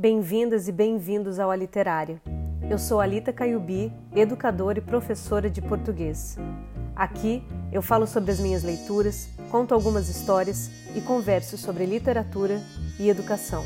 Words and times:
Bem-vindas 0.00 0.66
e 0.66 0.72
bem-vindos 0.72 1.38
ao 1.38 1.50
A 1.50 1.56
Literária. 1.56 2.22
Eu 2.70 2.78
sou 2.78 3.02
Alita 3.02 3.34
Caiubi, 3.34 3.92
educadora 4.16 4.78
e 4.78 4.80
professora 4.80 5.50
de 5.50 5.60
português. 5.60 6.38
Aqui 6.96 7.46
eu 7.70 7.82
falo 7.82 8.06
sobre 8.06 8.30
as 8.30 8.40
minhas 8.40 8.62
leituras, 8.62 9.28
conto 9.50 9.74
algumas 9.74 10.08
histórias 10.08 10.70
e 10.96 11.02
converso 11.02 11.58
sobre 11.58 11.84
literatura 11.84 12.62
e 12.98 13.10
educação. 13.10 13.62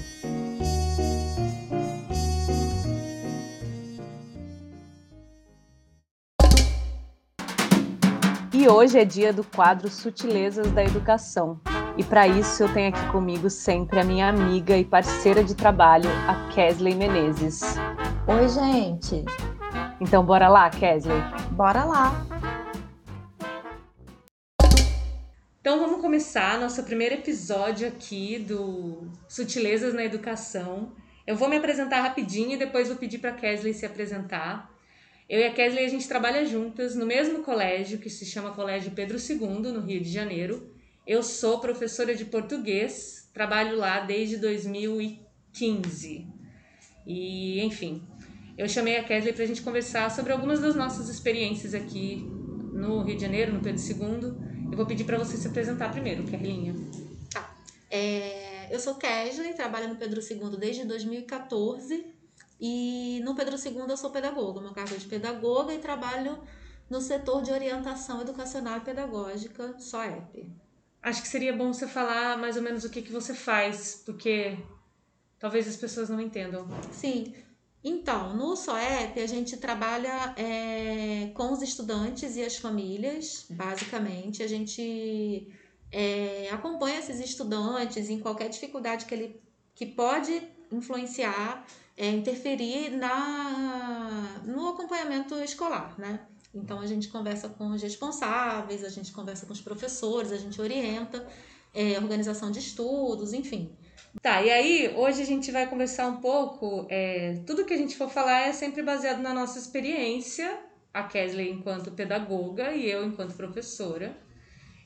E 8.52 8.68
hoje 8.68 8.98
é 8.98 9.04
dia 9.04 9.32
do 9.32 9.44
quadro 9.44 9.88
Sutilezas 9.88 10.68
da 10.72 10.82
Educação. 10.82 11.60
E 11.96 12.02
para 12.02 12.26
isso 12.26 12.64
eu 12.64 12.74
tenho 12.74 12.88
aqui 12.88 13.06
comigo 13.12 13.48
sempre 13.48 14.00
a 14.00 14.04
minha 14.04 14.28
amiga 14.28 14.76
e 14.76 14.84
parceira 14.84 15.44
de 15.44 15.54
trabalho, 15.54 16.10
a 16.26 16.52
Kesley 16.52 16.92
Menezes. 16.92 17.60
Oi, 18.26 18.48
gente. 18.48 19.24
Então 20.00 20.24
bora 20.24 20.48
lá, 20.48 20.68
Kesley? 20.70 21.16
Bora 21.52 21.84
lá. 21.84 22.26
Então 25.60 25.78
vamos 25.78 26.00
começar 26.00 26.58
nosso 26.58 26.82
primeiro 26.82 27.14
episódio 27.14 27.86
aqui 27.86 28.40
do 28.40 29.06
Sutilezas 29.28 29.94
na 29.94 30.04
Educação. 30.04 30.92
Eu 31.24 31.36
vou 31.36 31.48
me 31.48 31.56
apresentar 31.56 32.00
rapidinho 32.00 32.54
e 32.54 32.56
depois 32.56 32.88
vou 32.88 32.96
pedir 32.96 33.18
para 33.18 33.30
a 33.30 33.34
Kesley 33.34 33.72
se 33.72 33.86
apresentar. 33.86 34.68
Eu 35.28 35.38
e 35.38 35.44
a 35.44 35.52
Kesley, 35.52 35.84
a 35.84 35.88
gente 35.88 36.08
trabalha 36.08 36.44
juntas 36.44 36.96
no 36.96 37.06
mesmo 37.06 37.44
colégio, 37.44 37.98
que 37.98 38.10
se 38.10 38.26
chama 38.26 38.50
Colégio 38.50 38.90
Pedro 38.90 39.16
II, 39.16 39.72
no 39.72 39.80
Rio 39.80 40.02
de 40.02 40.10
Janeiro. 40.10 40.73
Eu 41.06 41.22
sou 41.22 41.58
professora 41.58 42.14
de 42.14 42.24
português, 42.24 43.28
trabalho 43.32 43.76
lá 43.76 44.00
desde 44.00 44.38
2015. 44.38 46.26
E, 47.06 47.60
enfim, 47.60 48.02
eu 48.56 48.66
chamei 48.66 48.96
a 48.96 49.04
Kesley 49.04 49.34
para 49.34 49.44
a 49.44 49.46
gente 49.46 49.60
conversar 49.60 50.10
sobre 50.10 50.32
algumas 50.32 50.60
das 50.60 50.74
nossas 50.74 51.10
experiências 51.10 51.74
aqui 51.74 52.26
no 52.72 53.02
Rio 53.02 53.16
de 53.16 53.22
Janeiro, 53.22 53.52
no 53.52 53.60
Pedro 53.60 53.82
II. 53.82 54.70
Eu 54.70 54.76
vou 54.76 54.86
pedir 54.86 55.04
para 55.04 55.18
você 55.18 55.36
se 55.36 55.46
apresentar 55.46 55.90
primeiro, 55.92 56.24
Kerlinha. 56.24 56.74
Tá. 57.30 57.54
É, 57.90 58.74
eu 58.74 58.80
sou 58.80 58.94
Kesley, 58.94 59.52
trabalho 59.52 59.88
no 59.88 59.96
Pedro 59.96 60.22
II 60.22 60.56
desde 60.58 60.86
2014 60.86 62.06
e 62.58 63.20
no 63.24 63.34
Pedro 63.34 63.56
II 63.56 63.84
eu 63.88 63.96
sou 63.96 64.10
pedagoga, 64.10 64.60
meu 64.60 64.72
cargo 64.72 64.94
é 64.94 64.96
de 64.96 65.06
pedagoga 65.06 65.74
e 65.74 65.78
trabalho 65.78 66.38
no 66.88 67.00
setor 67.00 67.42
de 67.42 67.50
orientação 67.50 68.22
educacional 68.22 68.78
e 68.78 68.80
pedagógica, 68.80 69.78
SOEP. 69.78 70.63
Acho 71.04 71.20
que 71.20 71.28
seria 71.28 71.54
bom 71.54 71.70
você 71.70 71.86
falar 71.86 72.38
mais 72.38 72.56
ou 72.56 72.62
menos 72.62 72.82
o 72.82 72.88
que, 72.90 73.02
que 73.02 73.12
você 73.12 73.34
faz, 73.34 74.02
porque 74.06 74.56
talvez 75.38 75.68
as 75.68 75.76
pessoas 75.76 76.08
não 76.08 76.18
entendam. 76.18 76.66
Sim. 76.90 77.34
Então, 77.84 78.34
no 78.34 78.56
SOEP 78.56 79.20
a 79.20 79.26
gente 79.26 79.58
trabalha 79.58 80.34
é, 80.38 81.30
com 81.34 81.52
os 81.52 81.60
estudantes 81.60 82.36
e 82.36 82.42
as 82.42 82.56
famílias, 82.56 83.44
basicamente. 83.50 84.42
A 84.42 84.48
gente 84.48 85.52
é, 85.92 86.48
acompanha 86.50 86.98
esses 87.00 87.20
estudantes 87.20 88.08
em 88.08 88.18
qualquer 88.18 88.48
dificuldade 88.48 89.04
que 89.04 89.12
ele 89.12 89.42
que 89.74 89.84
pode 89.84 90.40
influenciar 90.72 91.66
é, 91.96 92.08
interferir 92.10 92.90
na, 92.90 94.40
no 94.46 94.68
acompanhamento 94.68 95.34
escolar, 95.40 95.94
né? 95.98 96.20
Então 96.54 96.80
a 96.80 96.86
gente 96.86 97.08
conversa 97.08 97.48
com 97.48 97.68
os 97.70 97.82
responsáveis, 97.82 98.84
a 98.84 98.88
gente 98.88 99.12
conversa 99.12 99.46
com 99.46 99.52
os 99.52 99.60
professores, 99.60 100.32
a 100.32 100.36
gente 100.36 100.60
orienta, 100.60 101.26
é, 101.74 101.98
organização 101.98 102.50
de 102.50 102.58
estudos, 102.58 103.32
enfim. 103.32 103.70
Tá, 104.22 104.42
e 104.42 104.50
aí 104.50 104.94
hoje 104.96 105.22
a 105.22 105.26
gente 105.26 105.50
vai 105.50 105.68
conversar 105.68 106.06
um 106.06 106.20
pouco. 106.20 106.86
É, 106.88 107.42
tudo 107.46 107.64
que 107.64 107.74
a 107.74 107.76
gente 107.76 107.96
for 107.96 108.08
falar 108.08 108.42
é 108.42 108.52
sempre 108.52 108.82
baseado 108.82 109.20
na 109.20 109.34
nossa 109.34 109.58
experiência, 109.58 110.60
a 110.92 111.02
Kesley 111.02 111.50
enquanto 111.50 111.90
pedagoga 111.90 112.72
e 112.72 112.88
eu 112.88 113.04
enquanto 113.04 113.34
professora. 113.34 114.16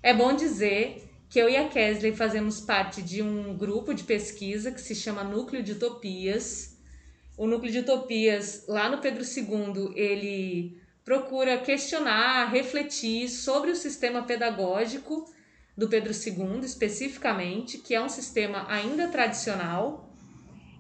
É 0.03 0.15
bom 0.15 0.35
dizer 0.35 1.11
que 1.29 1.39
eu 1.39 1.49
e 1.49 1.57
a 1.57 1.69
Kesley 1.69 2.17
fazemos 2.17 2.61
parte 2.61 3.03
de 3.03 3.23
um 3.23 3.57
grupo 3.57 3.93
de 3.93 4.05
pesquisa 4.05 4.73
que 4.73 4.81
se 4.81 4.95
chama 4.95 5.23
Núcleo 5.23 5.63
de 5.63 5.73
Utopias 5.73 6.79
o 7.39 7.47
núcleo 7.47 7.71
de 7.71 7.79
utopias 7.79 8.65
lá 8.67 8.91
no 8.91 8.99
Pedro 8.99 9.23
II, 9.23 9.93
ele 9.95 10.83
procura 11.09 11.57
questionar, 11.57 12.51
refletir 12.51 13.31
sobre 13.31 13.71
o 13.71 13.75
sistema 13.75 14.25
pedagógico 14.25 15.25
do 15.75 15.89
Pedro 15.89 16.13
II, 16.13 16.61
especificamente, 16.63 17.79
que 17.79 17.95
é 17.95 18.01
um 18.03 18.11
sistema 18.11 18.67
ainda 18.69 19.09
tradicional. 19.09 20.13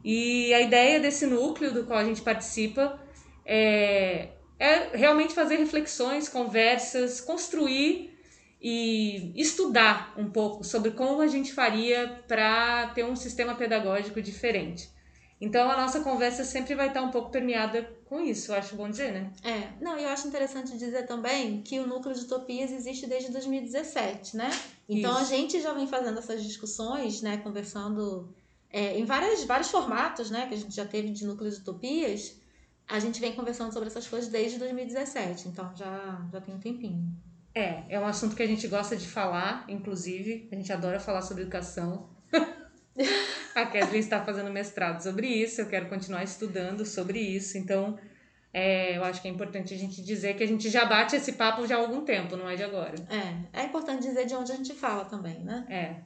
E 0.05 0.53
a 0.53 0.61
ideia 0.61 1.01
desse 1.01 1.27
núcleo 1.27 1.73
do 1.73 1.85
qual 1.85 1.99
a 1.99 2.05
gente 2.05 2.21
participa 2.21 3.01
é, 3.43 4.29
é 4.59 4.95
realmente 4.95 5.33
fazer 5.33 5.57
reflexões, 5.57 6.29
conversas, 6.29 7.23
construir 7.23 8.15
e 8.61 9.33
estudar 9.35 10.13
um 10.15 10.29
pouco 10.29 10.63
sobre 10.63 10.91
como 10.91 11.23
a 11.23 11.27
gente 11.27 11.55
faria 11.55 12.23
para 12.29 12.89
ter 12.89 13.03
um 13.03 13.17
sistema 13.17 13.55
pedagógico 13.55 14.21
diferente. 14.21 14.91
Então 15.41 15.71
a 15.71 15.77
nossa 15.77 16.01
conversa 16.01 16.45
sempre 16.45 16.75
vai 16.75 16.89
estar 16.89 17.01
um 17.01 17.11
pouco 17.11 17.31
permeada 17.31 17.97
com 18.09 18.21
isso, 18.21 18.51
eu 18.51 18.57
acho 18.57 18.75
bom 18.75 18.89
dizer, 18.89 19.13
né? 19.13 19.33
É, 19.45 19.73
não, 19.83 19.99
e 19.99 20.03
eu 20.03 20.09
acho 20.09 20.27
interessante 20.27 20.77
dizer 20.79 21.07
também 21.07 21.61
que 21.63 21.79
o 21.79 21.87
núcleo 21.87 22.15
de 22.15 22.23
utopias 22.23 22.73
existe 22.73 23.07
desde 23.07 23.31
2017, 23.31 24.37
né? 24.37 24.51
Então 24.89 25.13
isso. 25.13 25.21
a 25.21 25.25
gente 25.25 25.61
já 25.61 25.75
vem 25.75 25.87
fazendo 25.87 26.19
essas 26.19 26.43
discussões, 26.43 27.21
né, 27.21 27.37
conversando 27.37 28.35
é, 28.71 28.99
em 28.99 29.05
várias, 29.05 29.45
vários 29.45 29.71
formatos, 29.71 30.31
né, 30.31 30.47
que 30.47 30.55
a 30.55 30.57
gente 30.57 30.75
já 30.75 30.87
teve 30.87 31.11
de 31.11 31.27
núcleo 31.27 31.51
de 31.51 31.59
utopias, 31.59 32.41
a 32.89 32.99
gente 32.99 33.21
vem 33.21 33.35
conversando 33.35 33.73
sobre 33.73 33.89
essas 33.89 34.09
coisas 34.09 34.31
desde 34.31 34.59
2017, 34.59 35.49
então 35.49 35.71
já, 35.77 36.27
já 36.33 36.41
tem 36.41 36.55
um 36.55 36.59
tempinho. 36.59 37.15
É, 37.55 37.85
é 37.89 38.01
um 38.01 38.07
assunto 38.07 38.35
que 38.35 38.43
a 38.43 38.47
gente 38.47 38.67
gosta 38.69 38.97
de 38.97 39.07
falar, 39.07 39.65
inclusive, 39.69 40.49
a 40.51 40.55
gente 40.55 40.73
adora 40.73 40.99
falar 40.99 41.23
sobre 41.23 41.43
educação. 41.43 42.09
A 43.63 43.67
Kathleen 43.67 44.01
está 44.01 44.25
fazendo 44.25 44.51
mestrado 44.51 45.03
sobre 45.03 45.27
isso, 45.27 45.61
eu 45.61 45.69
quero 45.69 45.89
continuar 45.89 46.23
estudando 46.23 46.87
sobre 46.87 47.19
isso, 47.19 47.59
então 47.59 47.99
é, 48.53 48.97
eu 48.97 49.05
acho 49.05 49.21
que 49.21 49.29
é 49.29 49.31
importante 49.31 49.75
a 49.75 49.77
gente 49.77 50.01
dizer 50.03 50.37
que 50.37 50.43
a 50.43 50.47
gente 50.47 50.71
já 50.71 50.85
bate 50.85 51.17
esse 51.17 51.33
papo 51.33 51.67
já 51.67 51.77
há 51.77 51.81
algum 51.81 52.03
tempo, 52.05 52.37
não 52.37 52.49
é 52.49 52.57
de 52.57 52.63
agora. 52.63 52.95
É, 53.11 53.61
é 53.61 53.65
importante 53.65 54.03
dizer 54.03 54.27
de 54.27 54.35
onde 54.35 54.53
a 54.53 54.57
gente 54.57 54.75
fala 54.75 55.05
também, 55.05 55.41
né? 55.41 55.67
É. 55.69 55.97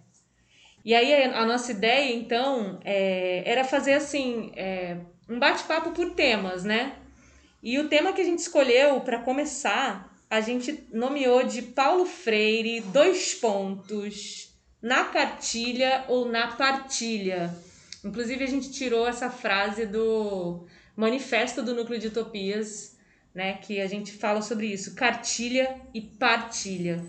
E 0.84 0.94
aí 0.94 1.24
a 1.24 1.46
nossa 1.46 1.70
ideia, 1.70 2.14
então, 2.14 2.80
é, 2.84 3.42
era 3.48 3.64
fazer 3.64 3.94
assim, 3.94 4.50
é, 4.56 4.98
um 5.28 5.38
bate-papo 5.38 5.92
por 5.92 6.14
temas, 6.14 6.64
né? 6.64 6.96
E 7.62 7.78
o 7.78 7.88
tema 7.88 8.12
que 8.12 8.20
a 8.20 8.24
gente 8.24 8.40
escolheu 8.40 9.00
para 9.02 9.20
começar, 9.20 10.12
a 10.28 10.40
gente 10.40 10.88
nomeou 10.92 11.44
de 11.44 11.62
Paulo 11.62 12.04
Freire, 12.04 12.80
dois 12.80 13.34
pontos, 13.34 14.51
na 14.82 15.04
cartilha 15.04 16.04
ou 16.09 16.28
na 16.28 16.48
partilha. 16.48 17.54
Inclusive, 18.04 18.43
a 18.43 18.48
gente 18.48 18.72
tirou 18.72 19.06
essa 19.06 19.31
frase 19.31 19.87
do 19.87 20.66
Manifesto 20.97 21.62
do 21.62 21.75
Núcleo 21.75 22.00
de 22.00 22.09
Utopias, 22.09 22.98
né, 23.32 23.54
que 23.54 23.81
a 23.81 23.87
gente 23.87 24.12
fala 24.12 24.43
sobre 24.43 24.66
isso, 24.66 24.94
cartilha 24.94 25.81
e 25.94 26.00
partilha. 26.00 27.03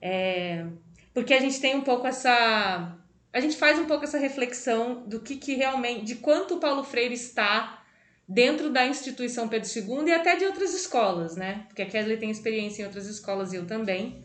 É, 0.00 0.64
porque 1.12 1.34
a 1.34 1.40
gente 1.40 1.60
tem 1.60 1.74
um 1.74 1.82
pouco 1.82 2.06
essa. 2.06 2.96
A 3.32 3.40
gente 3.40 3.56
faz 3.56 3.78
um 3.78 3.86
pouco 3.86 4.04
essa 4.04 4.18
reflexão 4.18 5.06
do 5.06 5.20
que, 5.20 5.36
que 5.36 5.54
realmente. 5.54 6.04
de 6.04 6.16
quanto 6.16 6.54
o 6.54 6.60
Paulo 6.60 6.82
Freire 6.82 7.14
está 7.14 7.84
dentro 8.26 8.70
da 8.70 8.86
instituição 8.86 9.48
Pedro 9.48 9.68
II 9.68 10.06
e 10.06 10.12
até 10.12 10.36
de 10.36 10.44
outras 10.44 10.72
escolas, 10.72 11.36
né? 11.36 11.64
Porque 11.66 11.82
a 11.82 11.86
Kesley 11.86 12.16
tem 12.16 12.30
experiência 12.30 12.82
em 12.82 12.86
outras 12.86 13.06
escolas 13.06 13.52
e 13.52 13.56
eu 13.56 13.66
também. 13.66 14.24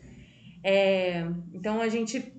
É, 0.62 1.26
então 1.52 1.80
a 1.80 1.88
gente 1.88 2.32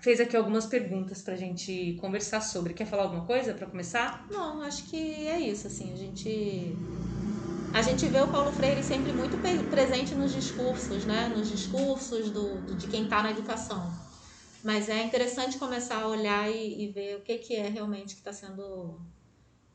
fez 0.00 0.20
aqui 0.20 0.36
algumas 0.36 0.66
perguntas 0.66 1.22
para 1.22 1.34
a 1.34 1.36
gente 1.36 1.96
conversar 2.00 2.40
sobre. 2.40 2.74
Quer 2.74 2.86
falar 2.86 3.04
alguma 3.04 3.24
coisa 3.24 3.54
para 3.54 3.66
começar? 3.66 4.26
Não, 4.30 4.62
acho 4.62 4.84
que 4.84 5.26
é 5.26 5.40
isso. 5.40 5.66
Assim, 5.66 5.92
a 5.92 5.96
gente 5.96 6.76
a 7.72 7.82
gente 7.82 8.06
vê 8.08 8.20
o 8.20 8.28
Paulo 8.28 8.50
Freire 8.52 8.82
sempre 8.82 9.12
muito 9.12 9.36
presente 9.70 10.14
nos 10.14 10.32
discursos, 10.32 11.04
né? 11.04 11.28
Nos 11.28 11.48
discursos 11.48 12.30
do, 12.30 12.74
de 12.76 12.86
quem 12.86 13.04
está 13.04 13.22
na 13.22 13.30
educação. 13.30 13.92
Mas 14.64 14.88
é 14.88 15.02
interessante 15.04 15.58
começar 15.58 16.02
a 16.02 16.08
olhar 16.08 16.50
e, 16.50 16.84
e 16.84 16.88
ver 16.88 17.16
o 17.16 17.20
que, 17.20 17.38
que 17.38 17.54
é 17.54 17.68
realmente 17.68 18.14
que 18.14 18.20
está 18.20 18.32
sendo. 18.32 19.00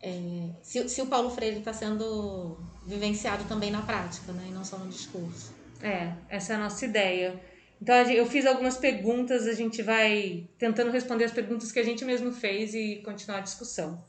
É, 0.02 0.50
se, 0.62 0.90
se 0.90 1.02
o 1.02 1.08
Paulo 1.08 1.30
Freire 1.30 1.60
está 1.60 1.72
sendo 1.72 2.58
vivenciado 2.86 3.46
também 3.46 3.72
na 3.72 3.82
prática, 3.82 4.34
né? 4.34 4.48
E 4.50 4.52
não 4.52 4.66
só 4.66 4.78
no 4.78 4.90
discurso. 4.90 5.54
É, 5.82 6.14
essa 6.30 6.54
é 6.54 6.56
a 6.56 6.60
nossa 6.60 6.84
ideia. 6.86 7.40
Então 7.84 7.94
eu 8.12 8.26
fiz 8.26 8.46
algumas 8.46 8.78
perguntas, 8.78 9.46
a 9.46 9.52
gente 9.52 9.82
vai 9.82 10.48
tentando 10.58 10.90
responder 10.90 11.26
as 11.26 11.34
perguntas 11.34 11.70
que 11.70 11.80
a 11.80 11.84
gente 11.84 12.06
mesmo 12.06 12.32
fez 12.32 12.74
e 12.74 13.02
continuar 13.04 13.40
a 13.40 13.42
discussão. 13.42 14.02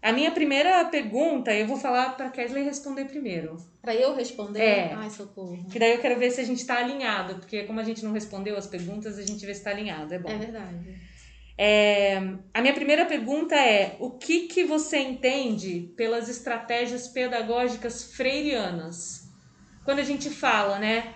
A 0.00 0.12
minha 0.12 0.30
primeira 0.30 0.84
pergunta, 0.84 1.52
eu 1.52 1.66
vou 1.66 1.76
falar 1.76 2.10
para 2.10 2.30
Kesley 2.30 2.62
responder 2.62 3.06
primeiro. 3.06 3.56
Para 3.82 3.96
eu 3.96 4.14
responder? 4.14 4.60
É. 4.60 4.92
Ai, 4.94 5.10
socorro. 5.10 5.66
Que 5.72 5.78
daí 5.78 5.90
eu 5.90 5.98
quero 5.98 6.20
ver 6.20 6.30
se 6.30 6.40
a 6.40 6.44
gente 6.44 6.60
está 6.60 6.76
alinhado, 6.76 7.40
porque 7.40 7.64
como 7.64 7.80
a 7.80 7.82
gente 7.82 8.04
não 8.04 8.12
respondeu 8.12 8.56
as 8.56 8.68
perguntas, 8.68 9.18
a 9.18 9.22
gente 9.22 9.44
vê 9.44 9.52
se 9.52 9.60
está 9.60 9.70
alinhado, 9.70 10.14
é 10.14 10.18
bom. 10.20 10.28
É 10.28 10.38
verdade. 10.38 11.00
É, 11.58 12.16
a 12.52 12.60
minha 12.60 12.74
primeira 12.74 13.06
pergunta 13.06 13.56
é: 13.56 13.96
o 13.98 14.10
que, 14.10 14.46
que 14.46 14.62
você 14.62 14.98
entende 14.98 15.92
pelas 15.96 16.28
estratégias 16.28 17.08
pedagógicas 17.08 18.14
freirianas? 18.14 19.28
Quando 19.84 19.98
a 19.98 20.04
gente 20.04 20.30
fala, 20.30 20.78
né? 20.78 21.12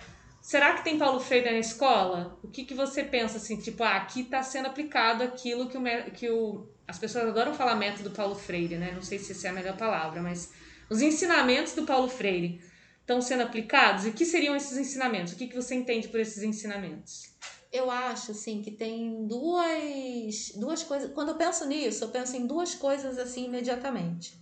Será 0.48 0.72
que 0.72 0.82
tem 0.82 0.96
Paulo 0.96 1.20
Freire 1.20 1.50
na 1.50 1.58
escola? 1.58 2.38
O 2.42 2.48
que, 2.48 2.64
que 2.64 2.72
você 2.72 3.04
pensa 3.04 3.36
assim, 3.36 3.58
tipo, 3.58 3.84
ah, 3.84 3.96
aqui 3.96 4.22
está 4.22 4.42
sendo 4.42 4.64
aplicado 4.64 5.22
aquilo 5.22 5.68
que 5.68 5.76
o, 5.76 6.10
que 6.10 6.30
o. 6.30 6.66
As 6.86 6.98
pessoas 6.98 7.28
adoram 7.28 7.52
falar 7.52 7.74
método 7.74 8.12
Paulo 8.12 8.34
Freire, 8.34 8.78
né? 8.78 8.90
Não 8.92 9.02
sei 9.02 9.18
se 9.18 9.32
essa 9.32 9.48
é 9.48 9.50
a 9.50 9.52
melhor 9.52 9.76
palavra, 9.76 10.22
mas 10.22 10.50
os 10.88 11.02
ensinamentos 11.02 11.74
do 11.74 11.84
Paulo 11.84 12.08
Freire 12.08 12.62
estão 13.02 13.20
sendo 13.20 13.42
aplicados? 13.42 14.06
E 14.06 14.08
o 14.08 14.14
que 14.14 14.24
seriam 14.24 14.56
esses 14.56 14.78
ensinamentos? 14.78 15.34
O 15.34 15.36
que, 15.36 15.48
que 15.48 15.54
você 15.54 15.74
entende 15.74 16.08
por 16.08 16.18
esses 16.18 16.42
ensinamentos? 16.42 17.30
Eu 17.70 17.90
acho 17.90 18.30
assim 18.30 18.62
que 18.62 18.70
tem 18.70 19.26
duas, 19.26 20.52
duas 20.56 20.82
coisas. 20.82 21.12
Quando 21.12 21.28
eu 21.28 21.36
penso 21.36 21.66
nisso, 21.66 22.04
eu 22.04 22.08
penso 22.08 22.34
em 22.34 22.46
duas 22.46 22.74
coisas 22.74 23.18
assim 23.18 23.44
imediatamente. 23.44 24.32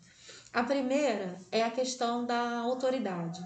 A 0.52 0.62
primeira 0.62 1.36
é 1.50 1.64
a 1.64 1.70
questão 1.72 2.24
da 2.24 2.58
autoridade. 2.60 3.44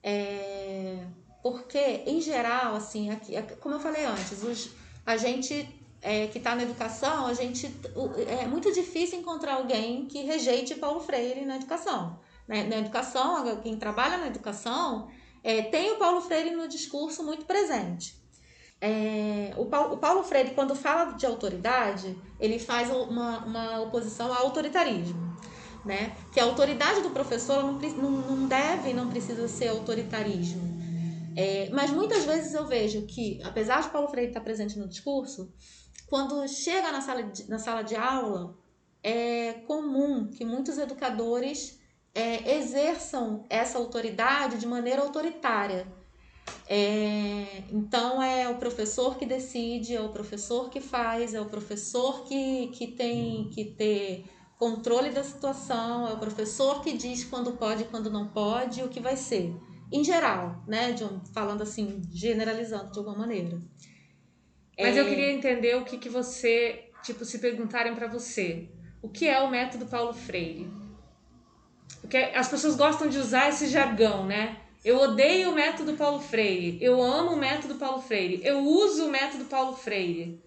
É, 0.00 1.04
porque, 1.50 2.02
em 2.06 2.20
geral, 2.20 2.74
assim, 2.74 3.08
aqui, 3.08 3.40
como 3.60 3.76
eu 3.76 3.78
falei 3.78 4.04
antes, 4.04 4.42
os, 4.42 4.70
a 5.04 5.16
gente 5.16 5.68
é, 6.02 6.26
que 6.26 6.38
está 6.38 6.56
na 6.56 6.64
educação, 6.64 7.24
a 7.24 7.34
gente 7.34 7.72
é 8.28 8.46
muito 8.48 8.72
difícil 8.72 9.20
encontrar 9.20 9.54
alguém 9.54 10.06
que 10.06 10.22
rejeite 10.22 10.74
Paulo 10.74 10.98
Freire 10.98 11.44
na 11.44 11.54
educação. 11.54 12.18
Né? 12.48 12.64
Na 12.64 12.78
educação, 12.78 13.60
quem 13.62 13.76
trabalha 13.76 14.16
na 14.16 14.26
educação 14.26 15.08
é, 15.44 15.62
tem 15.62 15.92
o 15.92 15.98
Paulo 15.98 16.20
Freire 16.20 16.50
no 16.50 16.66
discurso 16.66 17.22
muito 17.22 17.44
presente. 17.44 18.16
É, 18.80 19.54
o, 19.56 19.66
Paulo, 19.66 19.94
o, 19.94 19.98
Paulo, 19.98 20.24
Freire, 20.24 20.50
quando 20.50 20.74
fala 20.74 21.12
de 21.12 21.24
autoridade, 21.26 22.18
ele 22.40 22.58
faz 22.58 22.90
uma, 22.90 23.38
uma 23.44 23.80
oposição 23.82 24.32
ao 24.34 24.46
autoritarismo. 24.46 25.36
Né? 25.84 26.12
Que 26.32 26.40
a 26.40 26.44
autoridade 26.44 27.02
do 27.02 27.10
professor 27.10 27.62
não, 27.62 28.10
não, 28.10 28.48
deve, 28.48 28.92
não 28.92 29.08
precisa 29.08 29.46
ser 29.46 29.68
autoritarismo. 29.68 30.75
É, 31.36 31.68
mas 31.70 31.90
muitas 31.90 32.24
vezes 32.24 32.54
eu 32.54 32.66
vejo 32.66 33.02
que, 33.02 33.42
apesar 33.44 33.82
de 33.82 33.90
Paulo 33.90 34.08
Freire 34.08 34.30
estar 34.30 34.40
presente 34.40 34.78
no 34.78 34.88
discurso, 34.88 35.52
quando 36.06 36.48
chega 36.48 36.90
na 36.90 37.02
sala 37.02 37.24
de, 37.24 37.46
na 37.48 37.58
sala 37.58 37.82
de 37.82 37.94
aula, 37.94 38.56
é 39.02 39.52
comum 39.66 40.30
que 40.30 40.46
muitos 40.46 40.78
educadores 40.78 41.78
é, 42.14 42.56
exerçam 42.56 43.44
essa 43.50 43.76
autoridade 43.76 44.56
de 44.56 44.66
maneira 44.66 45.02
autoritária. 45.02 45.86
É, 46.66 47.64
então 47.70 48.22
é 48.22 48.48
o 48.48 48.56
professor 48.56 49.18
que 49.18 49.26
decide, 49.26 49.94
é 49.94 50.00
o 50.00 50.08
professor 50.08 50.70
que 50.70 50.80
faz, 50.80 51.34
é 51.34 51.40
o 51.40 51.46
professor 51.46 52.24
que, 52.24 52.68
que 52.68 52.86
tem 52.86 53.50
que 53.50 53.64
ter 53.64 54.24
controle 54.58 55.10
da 55.10 55.22
situação, 55.22 56.08
é 56.08 56.14
o 56.14 56.18
professor 56.18 56.80
que 56.82 56.96
diz 56.96 57.24
quando 57.24 57.52
pode 57.52 57.82
e 57.82 57.86
quando 57.86 58.10
não 58.10 58.28
pode, 58.28 58.82
o 58.82 58.88
que 58.88 59.00
vai 59.00 59.16
ser 59.16 59.54
em 59.90 60.02
geral, 60.04 60.62
né? 60.66 60.92
De 60.92 61.04
um, 61.04 61.20
falando 61.32 61.62
assim, 61.62 62.02
generalizando 62.10 62.92
de 62.92 62.98
alguma 62.98 63.16
maneira. 63.16 63.60
Mas 64.78 64.96
é... 64.96 65.00
eu 65.00 65.06
queria 65.06 65.32
entender 65.32 65.76
o 65.76 65.84
que, 65.84 65.98
que 65.98 66.08
você, 66.08 66.90
tipo, 67.02 67.24
se 67.24 67.38
perguntarem 67.38 67.94
para 67.94 68.06
você, 68.06 68.68
o 69.00 69.08
que 69.08 69.26
é 69.26 69.40
o 69.40 69.50
método 69.50 69.86
Paulo 69.86 70.12
Freire? 70.12 70.70
Porque 72.00 72.16
as 72.16 72.48
pessoas 72.48 72.76
gostam 72.76 73.08
de 73.08 73.18
usar 73.18 73.48
esse 73.48 73.68
jargão, 73.68 74.26
né? 74.26 74.60
Eu 74.84 75.00
odeio 75.00 75.50
o 75.50 75.54
método 75.54 75.94
Paulo 75.94 76.20
Freire, 76.20 76.78
eu 76.80 77.02
amo 77.02 77.32
o 77.32 77.36
método 77.36 77.74
Paulo 77.74 78.00
Freire, 78.00 78.40
eu 78.44 78.60
uso 78.60 79.06
o 79.06 79.10
método 79.10 79.46
Paulo 79.46 79.76
Freire. 79.76 80.40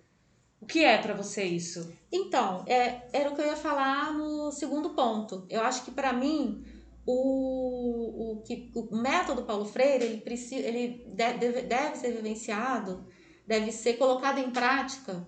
O 0.62 0.66
que 0.66 0.84
é 0.84 0.98
para 0.98 1.14
você 1.14 1.44
isso? 1.44 1.94
Então, 2.12 2.64
é, 2.68 3.02
era 3.12 3.30
o 3.30 3.36
que 3.36 3.42
eu 3.42 3.46
ia 3.46 3.56
falar 3.56 4.14
no 4.14 4.52
segundo 4.52 4.92
ponto. 4.92 5.46
Eu 5.50 5.62
acho 5.62 5.84
que 5.84 5.92
para 5.92 6.14
mim 6.14 6.64
o, 7.12 8.34
o, 8.34 8.42
que, 8.44 8.72
o 8.76 8.96
método 8.96 9.44
Paulo 9.44 9.66
Freire 9.66 10.06
ele, 10.06 10.22
precisa, 10.22 10.68
ele 10.68 11.04
deve, 11.08 11.64
deve 11.64 11.96
ser 11.98 12.12
vivenciado, 12.12 13.08
deve 13.48 13.72
ser 13.72 13.94
colocado 13.94 14.38
em 14.38 14.52
prática 14.52 15.28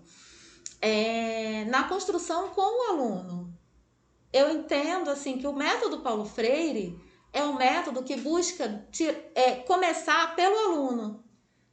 é, 0.80 1.66
na 1.66 1.86
construção 1.86 2.50
com 2.50 2.62
o 2.62 2.92
aluno. 2.92 3.58
Eu 4.32 4.52
entendo 4.52 5.10
assim 5.10 5.40
que 5.40 5.48
o 5.48 5.54
método 5.54 6.02
Paulo 6.02 6.24
Freire 6.24 7.02
é 7.34 7.44
um 7.44 7.56
método 7.56 8.04
que 8.04 8.16
busca 8.16 8.88
te, 8.92 9.06
é, 9.34 9.56
começar 9.56 10.36
pelo 10.36 10.56
aluno. 10.56 11.24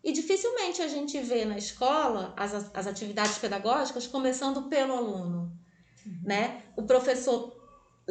E 0.03 0.11
dificilmente 0.11 0.81
a 0.81 0.89
gente 0.89 1.21
vê 1.21 1.45
na 1.45 1.59
escola 1.59 2.33
as, 2.35 2.55
as 2.75 2.87
atividades 2.87 3.37
pedagógicas 3.37 4.07
começando 4.07 4.71
pelo 4.71 4.95
aluno. 4.95 5.53
Uhum. 6.07 6.21
Né? 6.25 6.63
O 6.77 6.85
professor 6.85 7.58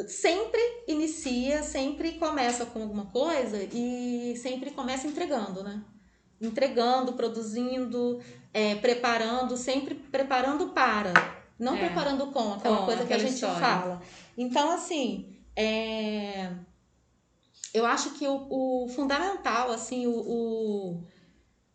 sempre 0.08 0.60
inicia, 0.88 1.64
sempre 1.64 2.14
começa 2.14 2.66
com 2.66 2.82
alguma 2.82 3.06
coisa 3.08 3.58
e 3.74 4.36
sempre 4.38 4.72
começa 4.72 5.08
entregando, 5.08 5.64
né? 5.64 5.84
Entregando, 6.40 7.14
produzindo, 7.14 8.22
é, 8.54 8.76
preparando, 8.76 9.58
sempre 9.58 9.96
preparando 9.96 10.70
para, 10.70 11.14
não 11.58 11.76
é. 11.76 11.86
preparando 11.86 12.28
com, 12.28 12.54
aquela 12.54 12.78
com, 12.78 12.86
coisa 12.86 13.06
que 13.06 13.14
a 13.14 13.18
gente 13.18 13.34
história. 13.34 13.60
fala. 13.60 14.02
Então, 14.38 14.72
assim, 14.72 15.36
é, 15.56 16.52
eu 17.74 17.86
acho 17.86 18.12
que 18.12 18.28
o, 18.28 18.48
o 18.50 18.88
fundamental, 18.90 19.72
assim, 19.72 20.06
o, 20.06 20.12
o 20.12 21.04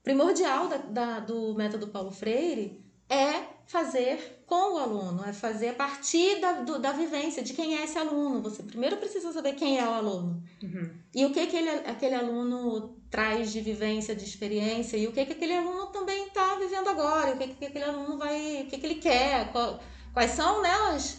primordial 0.02 0.68
da, 0.68 0.76
da, 0.76 1.20
do 1.20 1.54
método 1.54 1.88
Paulo 1.88 2.10
Freire 2.12 2.80
é 3.08 3.44
fazer 3.66 4.41
com 4.52 4.74
o 4.74 4.78
aluno, 4.78 5.24
é 5.26 5.32
fazer 5.32 5.68
a 5.68 5.72
partir 5.72 6.38
da, 6.38 6.52
do, 6.60 6.78
da 6.78 6.92
vivência 6.92 7.42
de 7.42 7.54
quem 7.54 7.78
é 7.78 7.84
esse 7.84 7.96
aluno. 7.96 8.42
Você 8.42 8.62
primeiro 8.62 8.98
precisa 8.98 9.32
saber 9.32 9.54
quem 9.54 9.78
é 9.78 9.88
o 9.88 9.92
aluno 9.92 10.42
uhum. 10.62 10.90
e 11.14 11.24
o 11.24 11.32
que, 11.32 11.46
que 11.46 11.56
ele, 11.56 11.70
aquele 11.70 12.14
aluno 12.14 12.94
traz 13.08 13.50
de 13.50 13.62
vivência, 13.62 14.14
de 14.14 14.24
experiência 14.24 14.98
e 14.98 15.06
o 15.06 15.12
que, 15.12 15.24
que 15.24 15.32
aquele 15.32 15.56
aluno 15.56 15.86
também 15.86 16.26
está 16.26 16.56
vivendo 16.56 16.86
agora, 16.86 17.34
o 17.34 17.38
que, 17.38 17.48
que 17.48 17.64
aquele 17.64 17.84
aluno 17.86 18.18
vai, 18.18 18.64
o 18.64 18.66
que, 18.66 18.76
que 18.76 18.84
ele 18.84 18.96
quer, 18.96 19.50
qual, 19.52 19.80
quais 20.12 20.32
são 20.32 20.60
né, 20.60 20.70
os, 20.94 21.16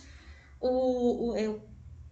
o, 0.62 1.34
o, 1.34 1.62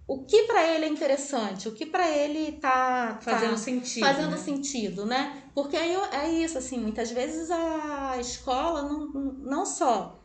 o 0.08 0.26
que 0.26 0.48
para 0.48 0.74
ele 0.74 0.86
é 0.86 0.90
interessante, 0.90 1.68
o 1.68 1.72
que 1.72 1.86
para 1.86 2.10
ele 2.10 2.54
tá, 2.54 3.14
tá 3.14 3.22
fazendo 3.22 3.58
sentido, 3.60 4.04
fazendo 4.08 4.32
né? 4.32 4.38
sentido, 4.38 5.06
né? 5.06 5.44
Porque 5.54 5.78
aí 5.78 5.96
é 6.14 6.30
isso 6.32 6.58
assim, 6.58 6.80
muitas 6.80 7.12
vezes 7.12 7.52
a 7.52 8.18
escola 8.20 8.82
não, 8.82 9.06
não 9.14 9.66
só 9.68 10.21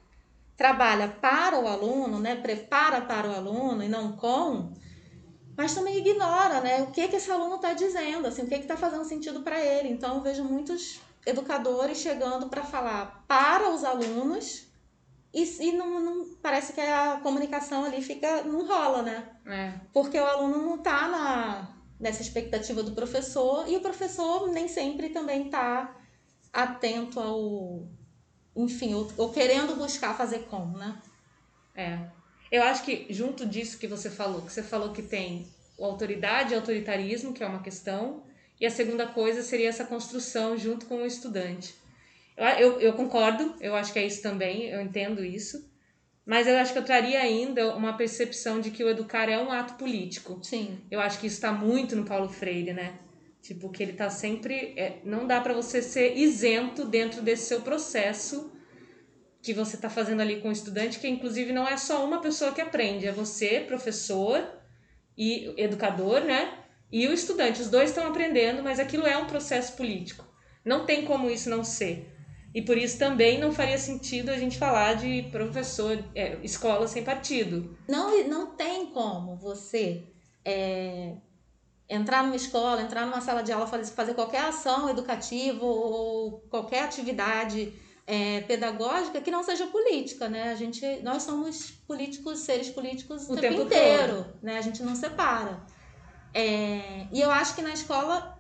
trabalha 0.57 1.09
para 1.09 1.59
o 1.59 1.67
aluno, 1.67 2.19
né, 2.19 2.37
prepara 2.37 3.03
para 3.03 3.29
o 3.29 3.35
aluno 3.35 3.83
e 3.83 3.89
não 3.89 4.13
com, 4.17 4.73
mas 5.57 5.75
também 5.75 5.99
ignora, 5.99 6.61
né, 6.61 6.83
o 6.83 6.91
que 6.91 7.09
que 7.09 7.17
esse 7.17 7.31
aluno 7.31 7.57
está 7.57 7.73
dizendo, 7.73 8.27
assim, 8.27 8.43
o 8.43 8.47
que 8.47 8.57
que 8.57 8.63
está 8.63 8.77
fazendo 8.77 9.05
sentido 9.05 9.41
para 9.43 9.63
ele. 9.63 9.89
Então 9.89 10.17
eu 10.17 10.23
vejo 10.23 10.45
muitos 10.45 11.01
educadores 11.27 11.99
chegando 11.99 12.49
para 12.49 12.63
falar 12.63 13.25
para 13.27 13.71
os 13.71 13.85
alunos 13.85 14.67
e, 15.35 15.43
e 15.61 15.73
não, 15.73 16.01
não, 16.01 16.37
parece 16.41 16.73
que 16.73 16.81
a 16.81 17.21
comunicação 17.23 17.85
ali 17.85 18.01
fica 18.01 18.43
não 18.45 18.67
rola, 18.67 19.03
né? 19.03 19.29
É. 19.45 19.75
Porque 19.93 20.19
o 20.19 20.25
aluno 20.25 20.63
não 20.63 20.77
está 20.77 21.09
na 21.09 21.73
nessa 21.99 22.21
expectativa 22.21 22.83
do 22.83 22.93
professor 22.93 23.67
e 23.69 23.77
o 23.77 23.81
professor 23.81 24.51
nem 24.51 24.69
sempre 24.69 25.09
também 25.09 25.47
está 25.47 25.97
atento 26.53 27.19
ao 27.19 27.89
enfim, 28.57 28.95
ou, 28.95 29.11
ou 29.17 29.33
querendo 29.33 29.77
buscar 29.77 30.17
fazer 30.17 30.41
como, 30.51 30.79
né? 30.79 30.97
É. 31.75 31.99
Eu 32.51 32.63
acho 32.63 32.85
que 32.85 33.07
junto 33.11 33.45
disso 33.45 33.79
que 33.79 33.87
você 33.87 34.09
falou, 34.09 34.43
que 34.43 34.53
você 34.53 34.63
falou 34.63 34.93
que 34.93 35.03
tem 35.03 35.47
autoridade 35.79 36.53
e 36.53 36.57
autoritarismo, 36.57 37.33
que 37.33 37.43
é 37.43 37.47
uma 37.47 37.63
questão, 37.63 38.23
e 38.61 38.65
a 38.65 38.71
segunda 38.71 39.07
coisa 39.07 39.43
seria 39.43 39.69
essa 39.69 39.85
construção 39.85 40.57
junto 40.57 40.87
com 40.87 40.97
o 40.97 41.07
estudante. 41.07 41.75
Eu, 42.37 42.47
eu, 42.47 42.81
eu 42.81 42.93
concordo, 42.95 43.55
eu 43.61 43.75
acho 43.75 43.93
que 43.93 43.99
é 43.99 44.07
isso 44.07 44.23
também, 44.23 44.69
eu 44.69 44.81
entendo 44.81 45.25
isso, 45.25 45.69
mas 46.25 46.47
eu 46.47 46.57
acho 46.59 46.73
que 46.73 46.79
eu 46.79 46.85
traria 46.85 47.21
ainda 47.21 47.75
uma 47.77 47.93
percepção 47.93 48.61
de 48.61 48.71
que 48.71 48.83
o 48.83 48.89
educar 48.89 49.29
é 49.29 49.39
um 49.39 49.53
ato 49.53 49.75
político. 49.75 50.41
Sim. 50.43 50.81
Eu 50.91 51.01
acho 51.01 51.21
que 51.21 51.29
isso 51.29 51.37
está 51.37 51.53
muito 51.53 51.95
no 51.95 52.05
Paulo 52.05 52.29
Freire, 52.29 52.73
né? 52.73 52.99
Tipo, 53.47 53.71
que 53.71 53.81
ele 53.81 53.93
tá 53.93 54.11
sempre. 54.11 54.75
É, 54.77 54.99
não 55.05 55.25
dá 55.25 55.41
para 55.41 55.55
você 55.55 55.81
ser 55.81 56.17
isento 56.17 56.85
dentro 56.85 57.23
desse 57.23 57.47
seu 57.47 57.61
processo 57.61 58.53
que 59.41 59.55
você 59.55 59.77
tá 59.77 59.89
fazendo 59.89 60.21
ali 60.21 60.41
com 60.41 60.49
o 60.49 60.53
estudante, 60.53 60.99
que 60.99 61.07
inclusive 61.07 61.53
não 61.53 61.69
é 61.69 61.77
só 61.77 62.05
uma 62.05 62.21
pessoa 62.21 62.51
que 62.51 62.61
aprende, 62.61 63.07
é 63.07 63.13
você, 63.13 63.61
professor 63.61 64.45
e 65.17 65.55
educador, 65.57 66.23
né? 66.23 66.59
E 66.91 67.07
o 67.07 67.13
estudante. 67.13 67.63
Os 67.63 67.71
dois 67.71 67.91
estão 67.91 68.09
aprendendo, 68.09 68.65
mas 68.65 68.81
aquilo 68.81 69.07
é 69.07 69.17
um 69.17 69.27
processo 69.27 69.77
político. 69.77 70.27
Não 70.65 70.85
tem 70.85 71.05
como 71.05 71.31
isso 71.31 71.49
não 71.49 71.63
ser. 71.63 72.13
E 72.53 72.61
por 72.61 72.77
isso 72.77 72.99
também 72.99 73.39
não 73.39 73.53
faria 73.53 73.79
sentido 73.79 74.31
a 74.31 74.37
gente 74.37 74.59
falar 74.59 74.95
de 74.95 75.23
professor, 75.31 76.03
é, 76.17 76.37
escola 76.43 76.89
sem 76.89 77.05
partido. 77.05 77.79
Não, 77.87 78.27
não 78.27 78.57
tem 78.57 78.87
como 78.87 79.37
você 79.37 80.03
é, 80.45 81.15
entrar 81.89 82.23
numa 82.23 82.37
escola, 82.37 82.83
entrar 82.83 83.07
numa 83.07 83.21
sala 83.21 83.43
de 83.43 83.53
aula, 83.53 83.67
fazer, 83.67 84.15
qualquer 84.15 84.43
ação 84.43 84.89
educativa 84.89 85.65
ou 85.65 86.41
qualquer 86.51 86.85
atividade 86.85 87.73
é, 88.07 88.41
pedagógica 88.43 89.21
que 89.21 89.31
não 89.31 89.43
seja 89.43 89.67
política, 89.67 90.29
né? 90.29 90.51
A 90.51 90.55
gente, 90.55 90.85
nós 91.03 91.23
somos 91.23 91.71
políticos, 91.87 92.41
seres 92.41 92.69
políticos 92.71 93.29
o, 93.29 93.33
o 93.33 93.37
tempo, 93.37 93.57
tempo, 93.57 93.63
inteiro, 93.63 94.17
todo. 94.17 94.39
né? 94.43 94.59
A 94.59 94.63
gente 94.63 94.83
não 94.83 94.95
separa. 94.95 95.61
É, 96.33 97.07
e 97.13 97.21
eu 97.21 97.31
acho 97.31 97.55
que 97.55 97.63
na 97.63 97.73
escola 97.73 98.37